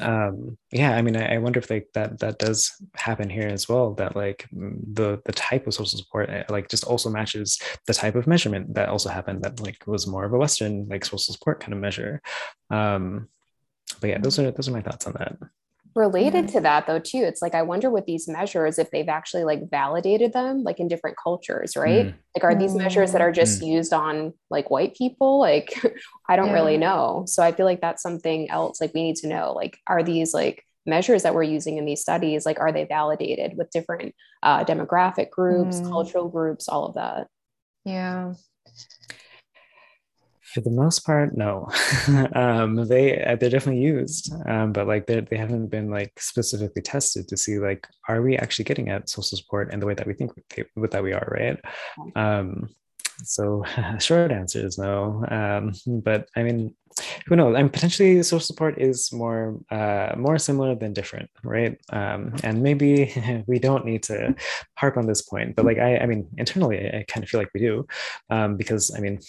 um 0.00 0.56
yeah 0.72 0.96
i 0.96 1.02
mean 1.02 1.16
I, 1.16 1.34
I, 1.34 1.38
wonder 1.38 1.58
if 1.58 1.70
like 1.70 1.88
that 1.94 2.18
that 2.20 2.38
does 2.38 2.72
happen 2.94 3.28
here 3.30 3.48
as 3.48 3.68
well 3.68 3.94
that 3.94 4.16
like 4.16 4.46
the 4.52 5.20
the 5.24 5.32
type 5.32 5.66
of 5.66 5.74
social 5.74 5.98
support 5.98 6.30
eh, 6.30 6.44
like 6.48 6.68
just 6.68 6.84
also 6.84 7.10
matches 7.10 7.60
the 7.86 7.94
type 7.94 8.14
of 8.14 8.26
measurement 8.26 8.74
that 8.74 8.88
also 8.88 9.08
happened 9.08 9.42
that 9.42 9.60
like 9.60 9.86
was 9.86 10.06
more 10.06 10.24
of 10.24 10.32
a 10.32 10.38
western 10.38 10.88
like 10.88 11.04
social 11.04 11.18
support 11.18 11.60
kind 11.60 11.72
of 11.72 11.78
measure. 11.80 12.20
Um 12.70 13.28
but 14.00 14.10
yeah 14.10 14.18
those 14.18 14.38
are 14.38 14.50
those 14.50 14.68
are 14.68 14.72
my 14.72 14.82
thoughts 14.82 15.06
on 15.06 15.14
that 15.14 15.36
related 15.98 16.44
mm-hmm. 16.44 16.56
to 16.56 16.60
that 16.60 16.86
though 16.86 17.00
too 17.00 17.18
it's 17.18 17.42
like 17.42 17.54
i 17.54 17.60
wonder 17.60 17.90
with 17.90 18.06
these 18.06 18.28
measures 18.28 18.78
if 18.78 18.88
they've 18.92 19.08
actually 19.08 19.42
like 19.42 19.68
validated 19.68 20.32
them 20.32 20.62
like 20.62 20.78
in 20.78 20.86
different 20.86 21.16
cultures 21.22 21.76
right 21.76 22.06
mm. 22.06 22.14
like 22.36 22.44
are 22.44 22.54
these 22.54 22.74
measures 22.74 23.10
that 23.10 23.20
are 23.20 23.32
just 23.32 23.60
mm. 23.60 23.66
used 23.66 23.92
on 23.92 24.32
like 24.48 24.70
white 24.70 24.94
people 24.94 25.40
like 25.40 25.74
i 26.28 26.36
don't 26.36 26.48
yeah. 26.48 26.52
really 26.52 26.76
know 26.76 27.24
so 27.26 27.42
i 27.42 27.50
feel 27.50 27.66
like 27.66 27.80
that's 27.80 28.00
something 28.00 28.48
else 28.48 28.80
like 28.80 28.94
we 28.94 29.02
need 29.02 29.16
to 29.16 29.26
know 29.26 29.52
like 29.52 29.76
are 29.88 30.04
these 30.04 30.32
like 30.32 30.64
measures 30.86 31.24
that 31.24 31.34
we're 31.34 31.42
using 31.42 31.78
in 31.78 31.84
these 31.84 32.00
studies 32.00 32.46
like 32.46 32.60
are 32.60 32.72
they 32.72 32.84
validated 32.84 33.58
with 33.58 33.68
different 33.70 34.14
uh, 34.44 34.64
demographic 34.64 35.30
groups 35.30 35.80
mm. 35.80 35.88
cultural 35.88 36.28
groups 36.28 36.68
all 36.68 36.86
of 36.86 36.94
that 36.94 37.26
yeah 37.84 38.32
for 40.52 40.60
the 40.60 40.70
most 40.70 41.00
part 41.04 41.36
no. 41.36 41.68
Um, 42.34 42.86
they 42.86 43.22
uh, 43.22 43.36
they're 43.36 43.50
definitely 43.50 43.82
used 43.82 44.32
um, 44.46 44.72
but 44.72 44.86
like 44.86 45.06
they 45.06 45.20
they 45.20 45.36
haven't 45.36 45.68
been 45.68 45.90
like 45.90 46.12
specifically 46.18 46.82
tested 46.82 47.28
to 47.28 47.36
see 47.36 47.58
like 47.58 47.86
are 48.08 48.22
we 48.22 48.36
actually 48.36 48.64
getting 48.64 48.88
at 48.88 49.08
social 49.08 49.36
support 49.36 49.72
in 49.72 49.80
the 49.80 49.86
way 49.86 49.94
that 49.94 50.06
we 50.06 50.14
think 50.14 50.32
with 50.76 50.90
that 50.90 51.02
we 51.02 51.12
are 51.12 51.28
right. 51.30 51.58
Um, 52.16 52.68
so 53.24 53.64
short 53.98 54.30
answer 54.30 54.64
is 54.64 54.78
no. 54.78 55.24
Um, 55.30 55.72
but 56.02 56.28
i 56.36 56.42
mean 56.42 56.74
who 57.26 57.36
knows? 57.36 57.54
I 57.54 57.62
mean 57.62 57.70
potentially 57.70 58.22
social 58.22 58.40
support 58.40 58.80
is 58.80 59.12
more 59.12 59.58
uh, 59.70 60.14
more 60.16 60.38
similar 60.38 60.74
than 60.74 60.92
different 60.92 61.30
right? 61.44 61.78
Um, 61.92 62.34
and 62.42 62.62
maybe 62.62 63.12
we 63.46 63.58
don't 63.58 63.84
need 63.84 64.02
to 64.04 64.34
harp 64.76 64.96
on 64.96 65.06
this 65.06 65.22
point 65.22 65.56
but 65.56 65.64
like 65.64 65.78
i 65.78 65.98
i 65.98 66.06
mean 66.06 66.28
internally 66.36 66.78
i, 66.78 66.98
I 66.98 67.04
kind 67.06 67.22
of 67.22 67.30
feel 67.30 67.40
like 67.40 67.50
we 67.54 67.60
do 67.60 67.86
um, 68.30 68.56
because 68.56 68.94
i 68.96 69.00
mean 69.00 69.20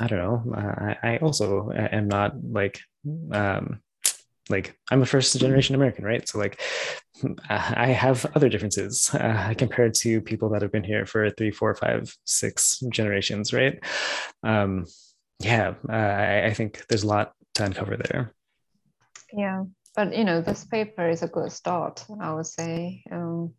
I 0.00 0.06
don't 0.06 0.18
know. 0.18 0.54
I, 0.54 0.96
I 1.02 1.16
also 1.18 1.70
am 1.72 2.08
not 2.08 2.34
like 2.42 2.80
um, 3.32 3.80
like 4.48 4.78
I'm 4.90 5.02
a 5.02 5.06
first 5.06 5.38
generation 5.38 5.74
American, 5.74 6.04
right? 6.04 6.26
So 6.28 6.38
like 6.38 6.60
I 7.48 7.88
have 7.88 8.26
other 8.34 8.48
differences 8.48 9.10
uh, 9.14 9.54
compared 9.56 9.94
to 9.94 10.20
people 10.20 10.50
that 10.50 10.62
have 10.62 10.72
been 10.72 10.84
here 10.84 11.06
for 11.06 11.30
three, 11.30 11.50
four, 11.50 11.74
five, 11.74 12.14
six 12.24 12.82
generations, 12.90 13.52
right? 13.52 13.82
Um, 14.42 14.86
yeah, 15.40 15.74
uh, 15.88 15.92
I, 15.92 16.46
I 16.46 16.54
think 16.54 16.86
there's 16.88 17.02
a 17.02 17.08
lot 17.08 17.32
to 17.54 17.64
uncover 17.64 17.96
there. 17.96 18.32
Yeah, 19.32 19.64
but 19.94 20.16
you 20.16 20.24
know, 20.24 20.40
this 20.40 20.64
paper 20.64 21.08
is 21.08 21.22
a 21.22 21.28
good 21.28 21.52
start, 21.52 22.04
I 22.20 22.32
would 22.32 22.46
say, 22.46 23.02
um, 23.10 23.52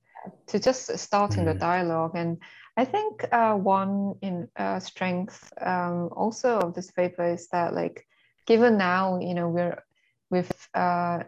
to 0.48 0.60
just 0.60 0.98
starting 0.98 1.44
mm. 1.44 1.54
the 1.54 1.60
dialogue 1.60 2.12
and 2.16 2.38
I 2.78 2.86
think 2.86 3.26
uh, 3.32 3.56
one 3.56 4.14
in 4.22 4.48
uh, 4.56 4.80
strength 4.80 5.52
um, 5.60 6.10
also 6.16 6.60
of 6.60 6.76
this 6.76 6.92
paper 6.92 7.26
is 7.26 7.48
that 7.50 7.74
like 7.74 8.06
given 8.46 8.78
now 8.78 9.20
you 9.20 9.34
know 9.34 9.50
we're 9.50 9.84
we've 10.30 10.52
uh, 10.76 11.20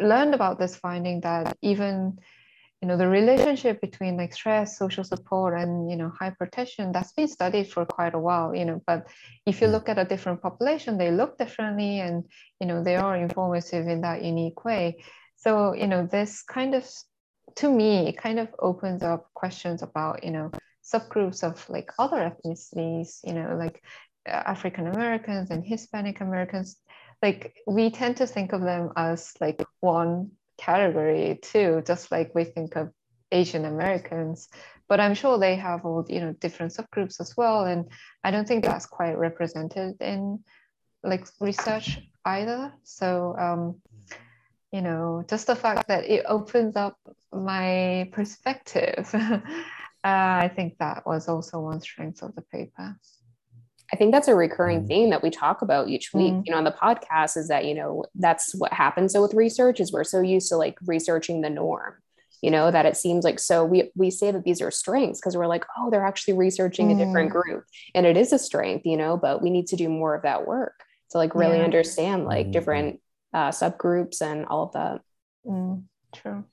learned 0.00 0.34
about 0.34 0.58
this 0.58 0.76
finding 0.76 1.20
that 1.20 1.56
even 1.60 2.18
you 2.80 2.88
know 2.88 2.96
the 2.96 3.06
relationship 3.06 3.78
between 3.82 4.16
like 4.16 4.32
stress 4.32 4.78
social 4.78 5.04
support 5.04 5.58
and 5.60 5.90
you 5.90 5.96
know 5.96 6.10
hypertension 6.18 6.94
that's 6.94 7.12
been 7.12 7.28
studied 7.28 7.70
for 7.70 7.84
quite 7.84 8.14
a 8.14 8.18
while 8.18 8.54
you 8.54 8.64
know 8.64 8.80
but 8.86 9.06
if 9.44 9.60
you 9.60 9.66
mm. 9.66 9.72
look 9.72 9.90
at 9.90 9.98
a 9.98 10.04
different 10.04 10.40
population 10.40 10.96
they 10.96 11.10
look 11.10 11.36
differently 11.36 12.00
and 12.00 12.24
you 12.58 12.66
know 12.66 12.82
they 12.82 12.96
are 12.96 13.16
informative 13.16 13.86
in 13.86 14.00
that 14.00 14.24
unique 14.24 14.64
way 14.64 14.96
so 15.36 15.74
you 15.74 15.86
know 15.86 16.06
this 16.06 16.42
kind 16.42 16.74
of 16.74 16.88
to 17.54 17.70
me 17.70 18.08
it 18.08 18.16
kind 18.16 18.38
of 18.38 18.48
opens 18.60 19.02
up 19.02 19.28
questions 19.34 19.82
about 19.82 20.24
you 20.24 20.30
know 20.30 20.50
subgroups 20.92 21.42
of 21.42 21.68
like 21.68 21.90
other 21.98 22.18
ethnicities, 22.18 23.20
you 23.24 23.34
know, 23.34 23.56
like 23.58 23.82
uh, 24.28 24.32
African 24.32 24.86
Americans 24.86 25.50
and 25.50 25.64
Hispanic 25.64 26.20
Americans, 26.20 26.76
like 27.22 27.54
we 27.66 27.90
tend 27.90 28.16
to 28.18 28.26
think 28.26 28.52
of 28.52 28.62
them 28.62 28.90
as 28.96 29.32
like 29.40 29.62
one 29.80 30.30
category 30.58 31.38
too, 31.42 31.82
just 31.86 32.10
like 32.10 32.34
we 32.34 32.44
think 32.44 32.76
of 32.76 32.90
Asian 33.32 33.64
Americans. 33.64 34.48
But 34.88 35.00
I'm 35.00 35.14
sure 35.14 35.38
they 35.38 35.56
have 35.56 35.84
all 35.84 36.04
you 36.08 36.20
know 36.20 36.32
different 36.32 36.72
subgroups 36.72 37.20
as 37.20 37.36
well, 37.36 37.64
and 37.64 37.86
I 38.24 38.30
don't 38.30 38.46
think 38.46 38.64
that's 38.64 38.86
quite 38.86 39.16
represented 39.16 40.00
in 40.00 40.40
like 41.02 41.26
research 41.40 41.98
either. 42.24 42.72
So 42.82 43.36
um, 43.38 43.80
you 44.72 44.82
know, 44.82 45.24
just 45.28 45.46
the 45.46 45.56
fact 45.56 45.88
that 45.88 46.04
it 46.04 46.24
opens 46.28 46.76
up 46.76 46.98
my 47.32 48.08
perspective 48.12 49.14
Uh, 50.02 50.44
I 50.44 50.52
think 50.54 50.78
that 50.78 51.06
was 51.06 51.28
also 51.28 51.60
one 51.60 51.80
strength 51.80 52.22
of 52.22 52.34
the 52.34 52.42
paper. 52.42 52.96
I 53.92 53.96
think 53.96 54.12
that's 54.12 54.28
a 54.28 54.34
recurring 54.34 54.84
mm. 54.84 54.88
theme 54.88 55.10
that 55.10 55.22
we 55.22 55.30
talk 55.30 55.62
about 55.62 55.88
each 55.88 56.14
week, 56.14 56.32
mm. 56.32 56.42
you 56.46 56.52
know, 56.52 56.58
on 56.58 56.64
the 56.64 56.70
podcast 56.70 57.36
is 57.36 57.48
that, 57.48 57.64
you 57.64 57.74
know, 57.74 58.04
that's 58.14 58.54
what 58.54 58.72
happens 58.72 59.12
so 59.12 59.20
with 59.20 59.34
research 59.34 59.80
is 59.80 59.92
we're 59.92 60.04
so 60.04 60.20
used 60.20 60.48
to 60.50 60.56
like 60.56 60.78
researching 60.86 61.40
the 61.40 61.50
norm, 61.50 61.94
you 62.40 62.50
know, 62.50 62.70
that 62.70 62.86
it 62.86 62.96
seems 62.96 63.24
like, 63.24 63.38
so 63.40 63.64
we, 63.64 63.90
we 63.96 64.10
say 64.10 64.30
that 64.30 64.44
these 64.44 64.62
are 64.62 64.70
strengths 64.70 65.20
because 65.20 65.36
we're 65.36 65.48
like, 65.48 65.64
oh, 65.76 65.90
they're 65.90 66.06
actually 66.06 66.34
researching 66.34 66.88
mm. 66.88 66.94
a 66.94 67.04
different 67.04 67.30
mm. 67.30 67.42
group 67.42 67.64
and 67.94 68.06
it 68.06 68.16
is 68.16 68.32
a 68.32 68.38
strength, 68.38 68.86
you 68.86 68.96
know, 68.96 69.16
but 69.16 69.42
we 69.42 69.50
need 69.50 69.66
to 69.66 69.76
do 69.76 69.88
more 69.88 70.14
of 70.14 70.22
that 70.22 70.46
work 70.46 70.84
to 71.10 71.18
like 71.18 71.34
really 71.34 71.58
yeah. 71.58 71.64
understand 71.64 72.24
like 72.24 72.46
mm. 72.46 72.52
different 72.52 73.00
uh, 73.34 73.50
subgroups 73.50 74.22
and 74.22 74.46
all 74.46 74.66
of 74.66 74.72
that. 74.72 75.00
Mm. 75.44 75.82
True. 76.14 76.44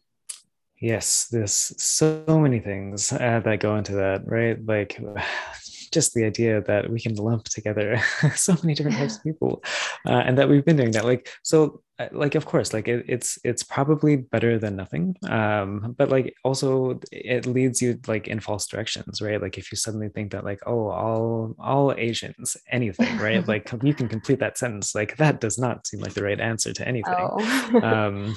Yes, 0.80 1.28
there's 1.32 1.74
so 1.82 2.24
many 2.28 2.60
things 2.60 3.12
uh, 3.12 3.42
that 3.44 3.60
go 3.60 3.76
into 3.76 3.94
that, 3.94 4.22
right? 4.26 4.58
Like 4.66 5.00
just 5.92 6.13
the 6.13 6.26
idea 6.26 6.62
that 6.62 6.90
we 6.90 7.00
can 7.00 7.16
lump 7.16 7.46
together 7.46 8.02
so 8.36 8.56
many 8.62 8.74
different 8.74 8.98
types 8.98 9.18
of 9.18 9.24
people 9.30 9.63
uh, 10.06 10.22
and 10.26 10.38
that 10.38 10.50
we've 10.50 10.66
been 10.66 10.76
doing 10.76 10.92
that. 10.92 11.06
Like 11.06 11.30
so 11.44 11.82
uh, 12.00 12.08
like 12.12 12.36
of 12.36 12.46
course 12.46 12.74
like 12.74 12.88
it, 12.88 13.06
it's 13.08 13.40
it's 13.44 13.63
probably 13.63 14.18
better 14.18 14.60
than 14.60 14.76
nothing 14.76 15.16
um 15.30 15.96
but 15.98 16.10
like 16.10 16.32
also 16.44 17.00
it 17.12 17.48
leads 17.48 17.82
you 17.82 18.00
like 18.06 18.28
in 18.28 18.40
false 18.40 18.68
directions 18.68 19.20
right? 19.20 19.42
Like 19.42 19.58
if 19.58 19.72
you 19.72 19.78
suddenly 19.78 20.10
think 20.10 20.32
that 20.34 20.46
like 20.46 20.60
oh 20.68 20.90
all 20.90 21.56
all 21.60 21.94
asians 21.98 22.56
anything 22.70 23.18
right? 23.18 23.46
Like 23.48 23.72
you 23.82 23.94
can 23.94 24.10
complete 24.10 24.40
that 24.40 24.58
sentence. 24.58 24.94
Like 24.94 25.18
that 25.18 25.40
does 25.40 25.58
not 25.58 25.88
seem 25.88 26.02
like 26.02 26.13
the 26.13 26.24
right 26.24 26.40
answer 26.40 26.74
to 26.74 26.88
anything. 26.88 27.16
Oh. 27.18 27.80
um 27.82 28.36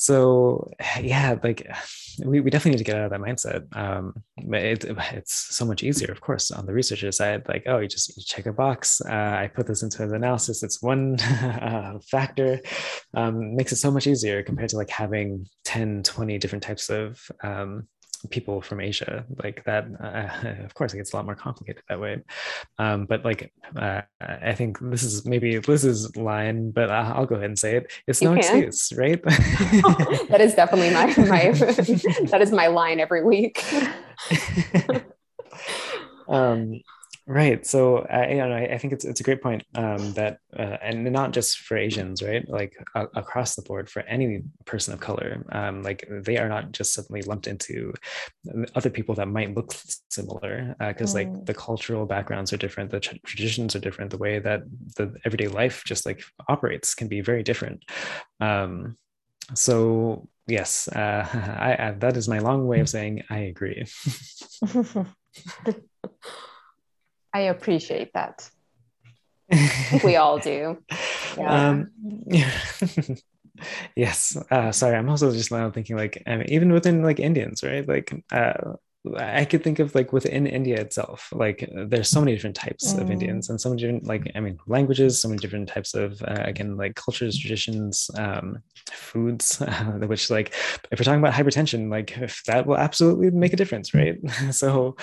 so 0.00 0.66
yeah 1.00 1.36
like 1.44 1.66
we, 2.24 2.40
we 2.40 2.50
definitely 2.50 2.72
need 2.72 2.84
to 2.84 2.84
get 2.84 2.96
out 2.96 3.04
of 3.04 3.10
that 3.10 3.20
mindset. 3.20 3.76
Um 3.76 4.14
it, 4.36 4.84
it's 5.12 5.54
so 5.54 5.64
much 5.64 5.82
easier 5.82 6.10
of 6.10 6.20
course 6.20 6.50
on 6.50 6.66
the 6.66 6.72
researcher 6.72 7.12
side 7.12 7.46
like 7.48 7.64
oh 7.66 7.78
you 7.78 7.88
just 7.88 8.16
you 8.16 8.22
check 8.26 8.46
a 8.46 8.52
box. 8.52 9.00
Uh, 9.02 9.36
i 9.42 9.50
put 9.54 9.66
this 9.66 9.82
into 9.82 10.06
the 10.06 10.14
analysis. 10.14 10.62
It's 10.62 10.82
one 10.82 11.20
uh, 11.20 11.98
factor. 12.10 12.60
Um, 13.14 13.54
makes 13.54 13.72
it 13.72 13.76
so 13.76 13.90
much 13.90 14.06
easier 14.06 14.42
compared 14.42 14.70
to 14.70 14.76
like 14.76 14.90
having 14.90 15.46
10 15.64 16.02
20 16.02 16.38
different 16.38 16.64
types 16.64 16.88
of 16.88 17.20
um, 17.42 17.86
people 18.28 18.60
from 18.60 18.80
Asia 18.80 19.24
like 19.42 19.64
that. 19.64 19.86
Uh, 20.02 20.64
of 20.64 20.74
course, 20.74 20.92
it 20.92 20.98
gets 20.98 21.12
a 21.12 21.16
lot 21.16 21.24
more 21.24 21.34
complicated 21.34 21.82
that 21.88 22.00
way. 22.00 22.22
Um, 22.78 23.06
but 23.06 23.24
like, 23.24 23.52
uh, 23.76 24.02
I 24.20 24.54
think 24.54 24.78
this 24.80 25.02
is 25.02 25.24
maybe 25.24 25.58
Liz's 25.60 26.16
line, 26.16 26.70
but 26.70 26.90
I'll 26.90 27.26
go 27.26 27.36
ahead 27.36 27.46
and 27.46 27.58
say 27.58 27.76
it. 27.76 27.92
It's 28.06 28.22
no 28.22 28.34
excuse, 28.34 28.92
right? 28.96 29.22
that 29.24 30.38
is 30.40 30.54
definitely 30.54 30.90
my 30.90 31.06
my 31.28 31.50
that 31.52 32.38
is 32.40 32.52
my 32.52 32.66
line 32.66 33.00
every 33.00 33.24
week. 33.24 33.64
um, 36.28 36.80
Right. 37.30 37.64
So 37.64 37.98
I, 38.10 38.30
you 38.30 38.36
know, 38.38 38.56
I, 38.56 38.76
think 38.76 38.92
it's 38.92 39.04
it's 39.04 39.20
a 39.20 39.22
great 39.22 39.40
point 39.40 39.62
um, 39.76 40.14
that, 40.14 40.38
uh, 40.58 40.78
and 40.82 41.04
not 41.12 41.30
just 41.30 41.60
for 41.60 41.76
Asians, 41.76 42.24
right? 42.24 42.44
Like 42.48 42.74
uh, 42.96 43.06
across 43.14 43.54
the 43.54 43.62
board 43.62 43.88
for 43.88 44.02
any 44.02 44.42
person 44.64 44.92
of 44.92 44.98
color, 44.98 45.46
um, 45.52 45.84
like 45.84 46.08
they 46.10 46.38
are 46.38 46.48
not 46.48 46.72
just 46.72 46.92
suddenly 46.92 47.22
lumped 47.22 47.46
into 47.46 47.94
other 48.74 48.90
people 48.90 49.14
that 49.14 49.28
might 49.28 49.54
look 49.54 49.72
similar, 50.08 50.74
because 50.80 51.14
uh, 51.14 51.18
mm. 51.20 51.32
like 51.32 51.46
the 51.46 51.54
cultural 51.54 52.04
backgrounds 52.04 52.52
are 52.52 52.56
different, 52.56 52.90
the 52.90 52.98
tra- 52.98 53.16
traditions 53.20 53.76
are 53.76 53.80
different, 53.80 54.10
the 54.10 54.18
way 54.18 54.40
that 54.40 54.62
the 54.96 55.14
everyday 55.24 55.46
life 55.46 55.84
just 55.86 56.06
like 56.06 56.24
operates 56.48 56.96
can 56.96 57.06
be 57.06 57.20
very 57.20 57.44
different. 57.44 57.84
Um, 58.40 58.96
so 59.54 60.26
yes, 60.48 60.88
uh, 60.88 61.28
I, 61.60 61.76
I, 61.78 61.90
that 61.92 62.16
is 62.16 62.28
my 62.28 62.40
long 62.40 62.66
way 62.66 62.80
of 62.80 62.88
saying 62.88 63.22
I 63.30 63.38
agree. 63.54 63.86
I 67.32 67.40
appreciate 67.40 68.12
that. 68.14 68.50
we 70.04 70.16
all 70.16 70.38
do. 70.38 70.78
Yeah. 71.36 71.70
Um, 71.70 71.90
yes. 73.96 74.36
Uh, 74.50 74.72
sorry, 74.72 74.96
I'm 74.96 75.08
also 75.08 75.32
just 75.32 75.50
now 75.50 75.70
thinking 75.70 75.96
like, 75.96 76.22
I 76.26 76.36
mean, 76.36 76.48
even 76.50 76.72
within 76.72 77.02
like 77.02 77.20
Indians, 77.20 77.62
right? 77.62 77.86
Like, 77.86 78.12
uh, 78.32 78.74
I 79.16 79.46
could 79.46 79.64
think 79.64 79.78
of 79.78 79.94
like 79.94 80.12
within 80.12 80.46
India 80.46 80.78
itself, 80.78 81.32
like 81.32 81.66
there's 81.74 82.08
so 82.08 82.20
many 82.20 82.32
different 82.34 82.56
types 82.56 82.92
mm. 82.92 83.00
of 83.00 83.10
Indians 83.10 83.48
and 83.48 83.58
so 83.58 83.70
many 83.70 83.80
different, 83.80 84.06
like, 84.06 84.30
I 84.34 84.40
mean, 84.40 84.58
languages, 84.66 85.20
so 85.20 85.28
many 85.28 85.38
different 85.38 85.70
types 85.70 85.94
of, 85.94 86.22
uh, 86.22 86.42
again, 86.44 86.76
like 86.76 86.96
cultures, 86.96 87.38
traditions, 87.38 88.10
um, 88.18 88.62
foods, 88.92 89.62
uh, 89.62 89.84
which 90.06 90.28
like, 90.28 90.54
if 90.90 90.98
we're 90.98 91.04
talking 91.04 91.20
about 91.20 91.32
hypertension, 91.32 91.90
like 91.90 92.18
if 92.18 92.42
that 92.44 92.66
will 92.66 92.76
absolutely 92.76 93.30
make 93.30 93.54
a 93.54 93.56
difference, 93.56 93.94
right? 93.94 94.18
so, 94.50 94.96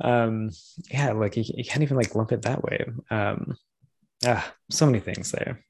um, 0.00 0.50
yeah, 0.90 1.12
like 1.12 1.36
you, 1.36 1.44
you, 1.46 1.64
can't 1.64 1.82
even 1.82 1.98
like 1.98 2.14
lump 2.14 2.32
it 2.32 2.42
that 2.42 2.62
way. 2.62 2.86
Um, 3.10 3.58
ah, 4.24 4.54
so 4.70 4.86
many 4.86 5.00
things 5.00 5.32
there. 5.32 5.62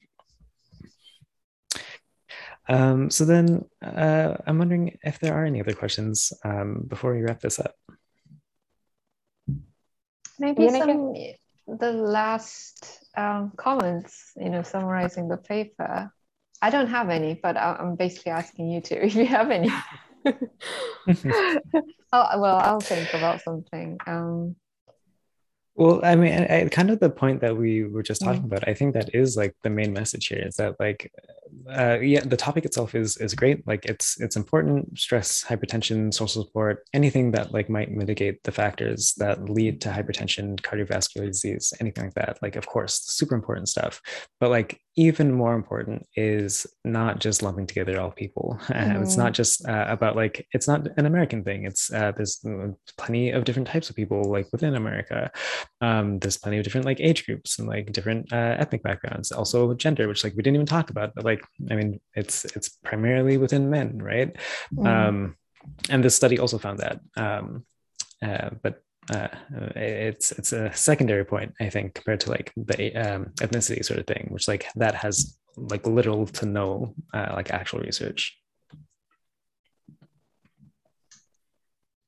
Um, 2.68 3.10
so 3.10 3.24
then 3.24 3.64
uh, 3.82 4.36
I'm 4.46 4.58
wondering 4.58 4.98
if 5.02 5.18
there 5.18 5.34
are 5.34 5.44
any 5.44 5.60
other 5.60 5.74
questions 5.74 6.32
um, 6.44 6.84
before 6.88 7.14
we 7.14 7.22
wrap 7.22 7.40
this 7.40 7.58
up. 7.58 7.74
Maybe 10.38 10.68
some 10.70 11.14
the 11.66 11.92
last 11.92 13.04
um, 13.16 13.52
comments, 13.56 14.32
you 14.36 14.50
know, 14.50 14.62
summarizing 14.62 15.28
the 15.28 15.36
paper. 15.36 16.12
I 16.60 16.70
don't 16.70 16.88
have 16.88 17.10
any, 17.10 17.34
but 17.34 17.56
I'm 17.56 17.96
basically 17.96 18.32
asking 18.32 18.70
you 18.70 18.80
to 18.82 18.94
if 19.06 19.14
you 19.14 19.26
have 19.26 19.50
any. 19.50 19.70
oh, 20.26 21.60
well, 22.12 22.56
I'll 22.56 22.80
think 22.80 23.12
about 23.14 23.42
something. 23.42 23.98
Um, 24.06 24.56
well, 25.76 26.00
I 26.04 26.14
mean, 26.14 26.32
I, 26.32 26.68
kind 26.68 26.90
of 26.90 27.00
the 27.00 27.10
point 27.10 27.40
that 27.40 27.56
we 27.56 27.84
were 27.84 28.02
just 28.02 28.22
talking 28.22 28.42
mm. 28.42 28.46
about. 28.46 28.68
I 28.68 28.74
think 28.74 28.94
that 28.94 29.14
is 29.14 29.36
like 29.36 29.56
the 29.62 29.70
main 29.70 29.92
message 29.92 30.28
here 30.28 30.44
is 30.46 30.56
that 30.56 30.78
like, 30.78 31.10
uh, 31.68 31.98
yeah, 32.00 32.20
the 32.20 32.36
topic 32.36 32.64
itself 32.64 32.94
is 32.94 33.16
is 33.16 33.34
great. 33.34 33.66
Like, 33.66 33.84
it's 33.86 34.20
it's 34.20 34.36
important. 34.36 34.96
Stress, 34.96 35.42
hypertension, 35.42 36.14
social 36.14 36.44
support, 36.44 36.84
anything 36.92 37.32
that 37.32 37.52
like 37.52 37.68
might 37.68 37.90
mitigate 37.90 38.42
the 38.44 38.52
factors 38.52 39.14
that 39.18 39.48
lead 39.48 39.80
to 39.80 39.88
hypertension, 39.88 40.60
cardiovascular 40.60 41.26
disease, 41.26 41.72
anything 41.80 42.04
like 42.04 42.14
that. 42.14 42.38
Like, 42.40 42.54
of 42.54 42.66
course, 42.66 43.00
super 43.00 43.34
important 43.34 43.68
stuff. 43.68 44.00
But 44.38 44.50
like, 44.50 44.80
even 44.96 45.32
more 45.32 45.54
important 45.54 46.06
is 46.14 46.66
not 46.84 47.18
just 47.18 47.42
lumping 47.42 47.66
together 47.66 48.00
all 48.00 48.10
people. 48.10 48.58
Mm. 48.66 49.02
it's 49.02 49.16
not 49.16 49.32
just 49.32 49.66
uh, 49.68 49.86
about 49.88 50.16
like 50.16 50.46
it's 50.52 50.68
not 50.68 50.86
an 50.96 51.06
American 51.06 51.42
thing. 51.42 51.64
It's 51.64 51.92
uh, 51.92 52.12
there's 52.16 52.44
plenty 52.96 53.30
of 53.30 53.44
different 53.44 53.68
types 53.68 53.90
of 53.90 53.96
people 53.96 54.24
like 54.24 54.46
within 54.52 54.74
America 54.74 55.30
um, 55.80 56.18
there's 56.18 56.38
plenty 56.38 56.58
of 56.58 56.64
different 56.64 56.86
like 56.86 57.00
age 57.00 57.26
groups 57.26 57.58
and 57.58 57.68
like 57.68 57.92
different 57.92 58.32
uh, 58.32 58.56
ethnic 58.58 58.82
backgrounds 58.82 59.32
also 59.32 59.74
gender 59.74 60.08
which 60.08 60.24
like 60.24 60.34
we 60.34 60.42
didn't 60.42 60.56
even 60.56 60.66
talk 60.66 60.90
about 60.90 61.14
but 61.14 61.24
like 61.24 61.42
i 61.70 61.74
mean 61.74 62.00
it's 62.14 62.44
it's 62.56 62.68
primarily 62.84 63.36
within 63.36 63.70
men 63.70 63.98
right 63.98 64.36
mm. 64.74 64.86
um, 64.86 65.36
and 65.90 66.04
this 66.04 66.16
study 66.16 66.38
also 66.38 66.58
found 66.58 66.78
that 66.78 67.00
um, 67.16 67.64
uh, 68.22 68.50
but 68.62 68.82
uh, 69.10 69.28
it's 69.76 70.32
it's 70.32 70.52
a 70.52 70.72
secondary 70.74 71.24
point 71.24 71.52
i 71.60 71.68
think 71.68 71.94
compared 71.94 72.20
to 72.20 72.30
like 72.30 72.52
the 72.56 72.94
um, 72.96 73.26
ethnicity 73.40 73.84
sort 73.84 74.00
of 74.00 74.06
thing 74.06 74.28
which 74.30 74.48
like 74.48 74.66
that 74.76 74.94
has 74.94 75.36
like 75.56 75.86
little 75.86 76.26
to 76.26 76.46
no 76.46 76.94
uh, 77.12 77.32
like 77.34 77.50
actual 77.50 77.80
research 77.80 78.38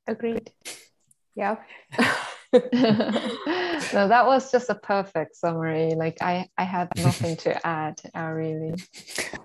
agreed 0.06 0.50
yeah 1.34 1.56
no, 3.92 4.08
that 4.08 4.26
was 4.26 4.50
just 4.50 4.70
a 4.70 4.74
perfect 4.74 5.36
summary. 5.36 5.94
Like 5.94 6.18
I, 6.20 6.48
I 6.56 6.64
had 6.64 6.88
nothing 6.96 7.36
to 7.38 7.66
add. 7.66 8.00
Uh, 8.14 8.30
really. 8.30 8.74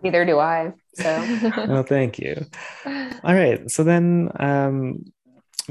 Neither 0.04 0.26
do 0.26 0.40
I. 0.40 0.74
So. 0.96 1.50
well, 1.68 1.84
thank 1.84 2.20
you. 2.20 2.46
All 2.86 3.34
right. 3.34 3.70
So 3.70 3.84
then, 3.84 4.30
um, 4.40 5.06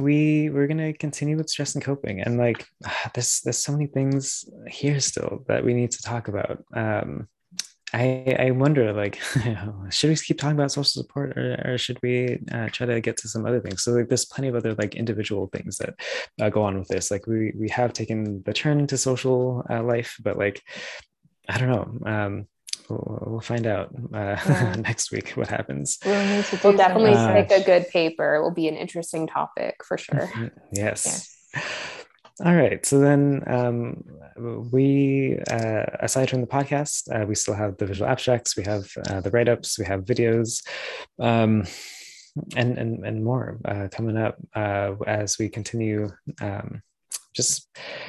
we 0.00 0.50
we're 0.50 0.66
gonna 0.66 0.92
continue 0.92 1.36
with 1.36 1.50
stress 1.50 1.74
and 1.74 1.84
coping, 1.84 2.20
and 2.20 2.38
like, 2.38 2.66
there's 3.14 3.40
there's 3.42 3.58
so 3.58 3.72
many 3.72 3.86
things 3.86 4.44
here 4.68 5.00
still 5.00 5.44
that 5.48 5.64
we 5.64 5.74
need 5.74 5.90
to 5.92 6.02
talk 6.02 6.28
about. 6.28 6.64
Um, 6.74 7.28
I, 7.92 8.36
I 8.38 8.50
wonder 8.52 8.92
like 8.92 9.20
should 9.90 10.10
we 10.10 10.16
keep 10.16 10.38
talking 10.38 10.56
about 10.56 10.70
social 10.70 10.84
support 10.84 11.36
or, 11.36 11.60
or 11.64 11.78
should 11.78 11.98
we 12.02 12.38
uh, 12.52 12.68
try 12.70 12.86
to 12.86 13.00
get 13.00 13.16
to 13.18 13.28
some 13.28 13.46
other 13.46 13.60
things? 13.60 13.82
So 13.82 13.92
like 13.92 14.08
there's 14.08 14.24
plenty 14.26 14.48
of 14.48 14.54
other 14.54 14.74
like 14.74 14.94
individual 14.94 15.48
things 15.48 15.78
that 15.78 15.94
uh, 16.40 16.50
go 16.50 16.62
on 16.62 16.78
with 16.78 16.88
this. 16.88 17.10
Like 17.10 17.26
we 17.26 17.52
we 17.58 17.68
have 17.70 17.92
taken 17.92 18.42
the 18.44 18.52
turn 18.52 18.86
to 18.86 18.96
social 18.96 19.64
uh, 19.68 19.82
life 19.82 20.16
but 20.22 20.38
like 20.38 20.62
I 21.48 21.58
don't 21.58 21.68
know. 21.68 22.10
Um, 22.10 22.46
we'll, 22.90 23.18
we'll 23.26 23.40
find 23.40 23.66
out 23.66 23.88
uh, 24.14 24.36
yeah. 24.46 24.74
next 24.78 25.10
week 25.12 25.30
what 25.30 25.48
happens 25.48 25.98
we'll, 26.04 26.44
we'll 26.64 26.76
definitely 26.76 27.14
pick 27.32 27.50
a 27.50 27.64
good 27.64 27.88
paper 27.88 28.34
it 28.34 28.42
will 28.42 28.50
be 28.50 28.68
an 28.68 28.76
interesting 28.76 29.26
topic 29.26 29.76
for 29.84 29.96
sure 29.96 30.30
yes. 30.72 31.34
yes. 31.54 31.66
All 32.44 32.54
right. 32.54 32.84
So 32.86 32.98
then 33.00 33.42
um, 33.46 34.02
we, 34.72 35.38
uh, 35.50 35.84
aside 36.00 36.30
from 36.30 36.40
the 36.40 36.46
podcast, 36.46 37.10
uh, 37.14 37.26
we 37.26 37.34
still 37.34 37.52
have 37.52 37.76
the 37.76 37.84
visual 37.84 38.10
abstracts, 38.10 38.56
we 38.56 38.64
have 38.64 38.90
uh, 39.10 39.20
the 39.20 39.30
write 39.30 39.48
ups, 39.48 39.78
we 39.78 39.84
have 39.84 40.06
videos, 40.06 40.66
um, 41.18 41.64
and, 42.56 42.78
and, 42.78 43.04
and 43.04 43.22
more 43.22 43.58
uh, 43.66 43.88
coming 43.90 44.16
up 44.16 44.36
uh, 44.54 44.94
as 45.06 45.38
we 45.38 45.50
continue 45.50 46.10
um, 46.40 46.82
just 47.34 47.68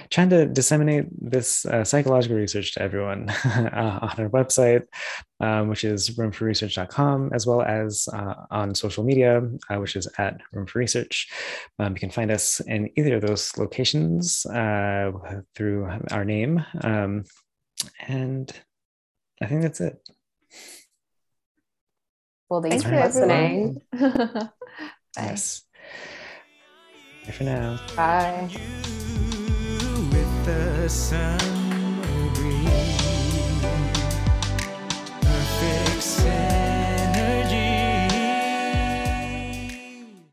trying 0.10 0.30
to 0.30 0.46
disseminate 0.48 1.06
this 1.12 1.66
uh, 1.66 1.84
psychological 1.84 2.38
research 2.38 2.74
to 2.74 2.82
everyone 2.82 3.30
uh, 3.46 4.00
on 4.02 4.24
our 4.24 4.30
website, 4.30 4.84
um, 5.40 5.70
which 5.70 5.84
is 5.84 6.10
roomforresearch.com, 6.12 7.32
as 7.34 7.46
well 7.46 7.62
as 7.62 8.08
uh, 8.14 8.34
on 8.50 8.74
social 8.74 9.04
media, 9.04 9.42
uh, 9.70 9.78
which 9.78 9.96
is 9.96 10.08
at 10.18 10.42
Room 10.52 10.66
for 10.66 10.80
Research. 10.80 11.30
Um, 11.80 11.94
you 11.94 12.00
can 12.00 12.10
find 12.10 12.32
us 12.32 12.60
in 12.62 12.90
either 12.98 13.16
of 13.16 13.22
those 13.22 13.56
locations 13.58 14.46
uh, 14.48 15.12
through 15.56 15.90
our 16.12 16.26
name. 16.26 16.66
Um, 16.84 17.26
and 18.08 18.52
I 19.42 19.48
think 19.48 19.62
that's 19.62 19.82
it. 19.82 19.98
Well, 22.50 22.62
thanks 22.62 22.84
Thank 22.84 22.96
for 22.96 23.02
listening. 23.02 23.82
everyone. 23.94 24.32
Bye. 25.16 25.24
Yes. 25.24 25.64
Bye 27.32 27.38
for 27.38 27.44
now. 27.46 27.80
Bye. 27.96 28.50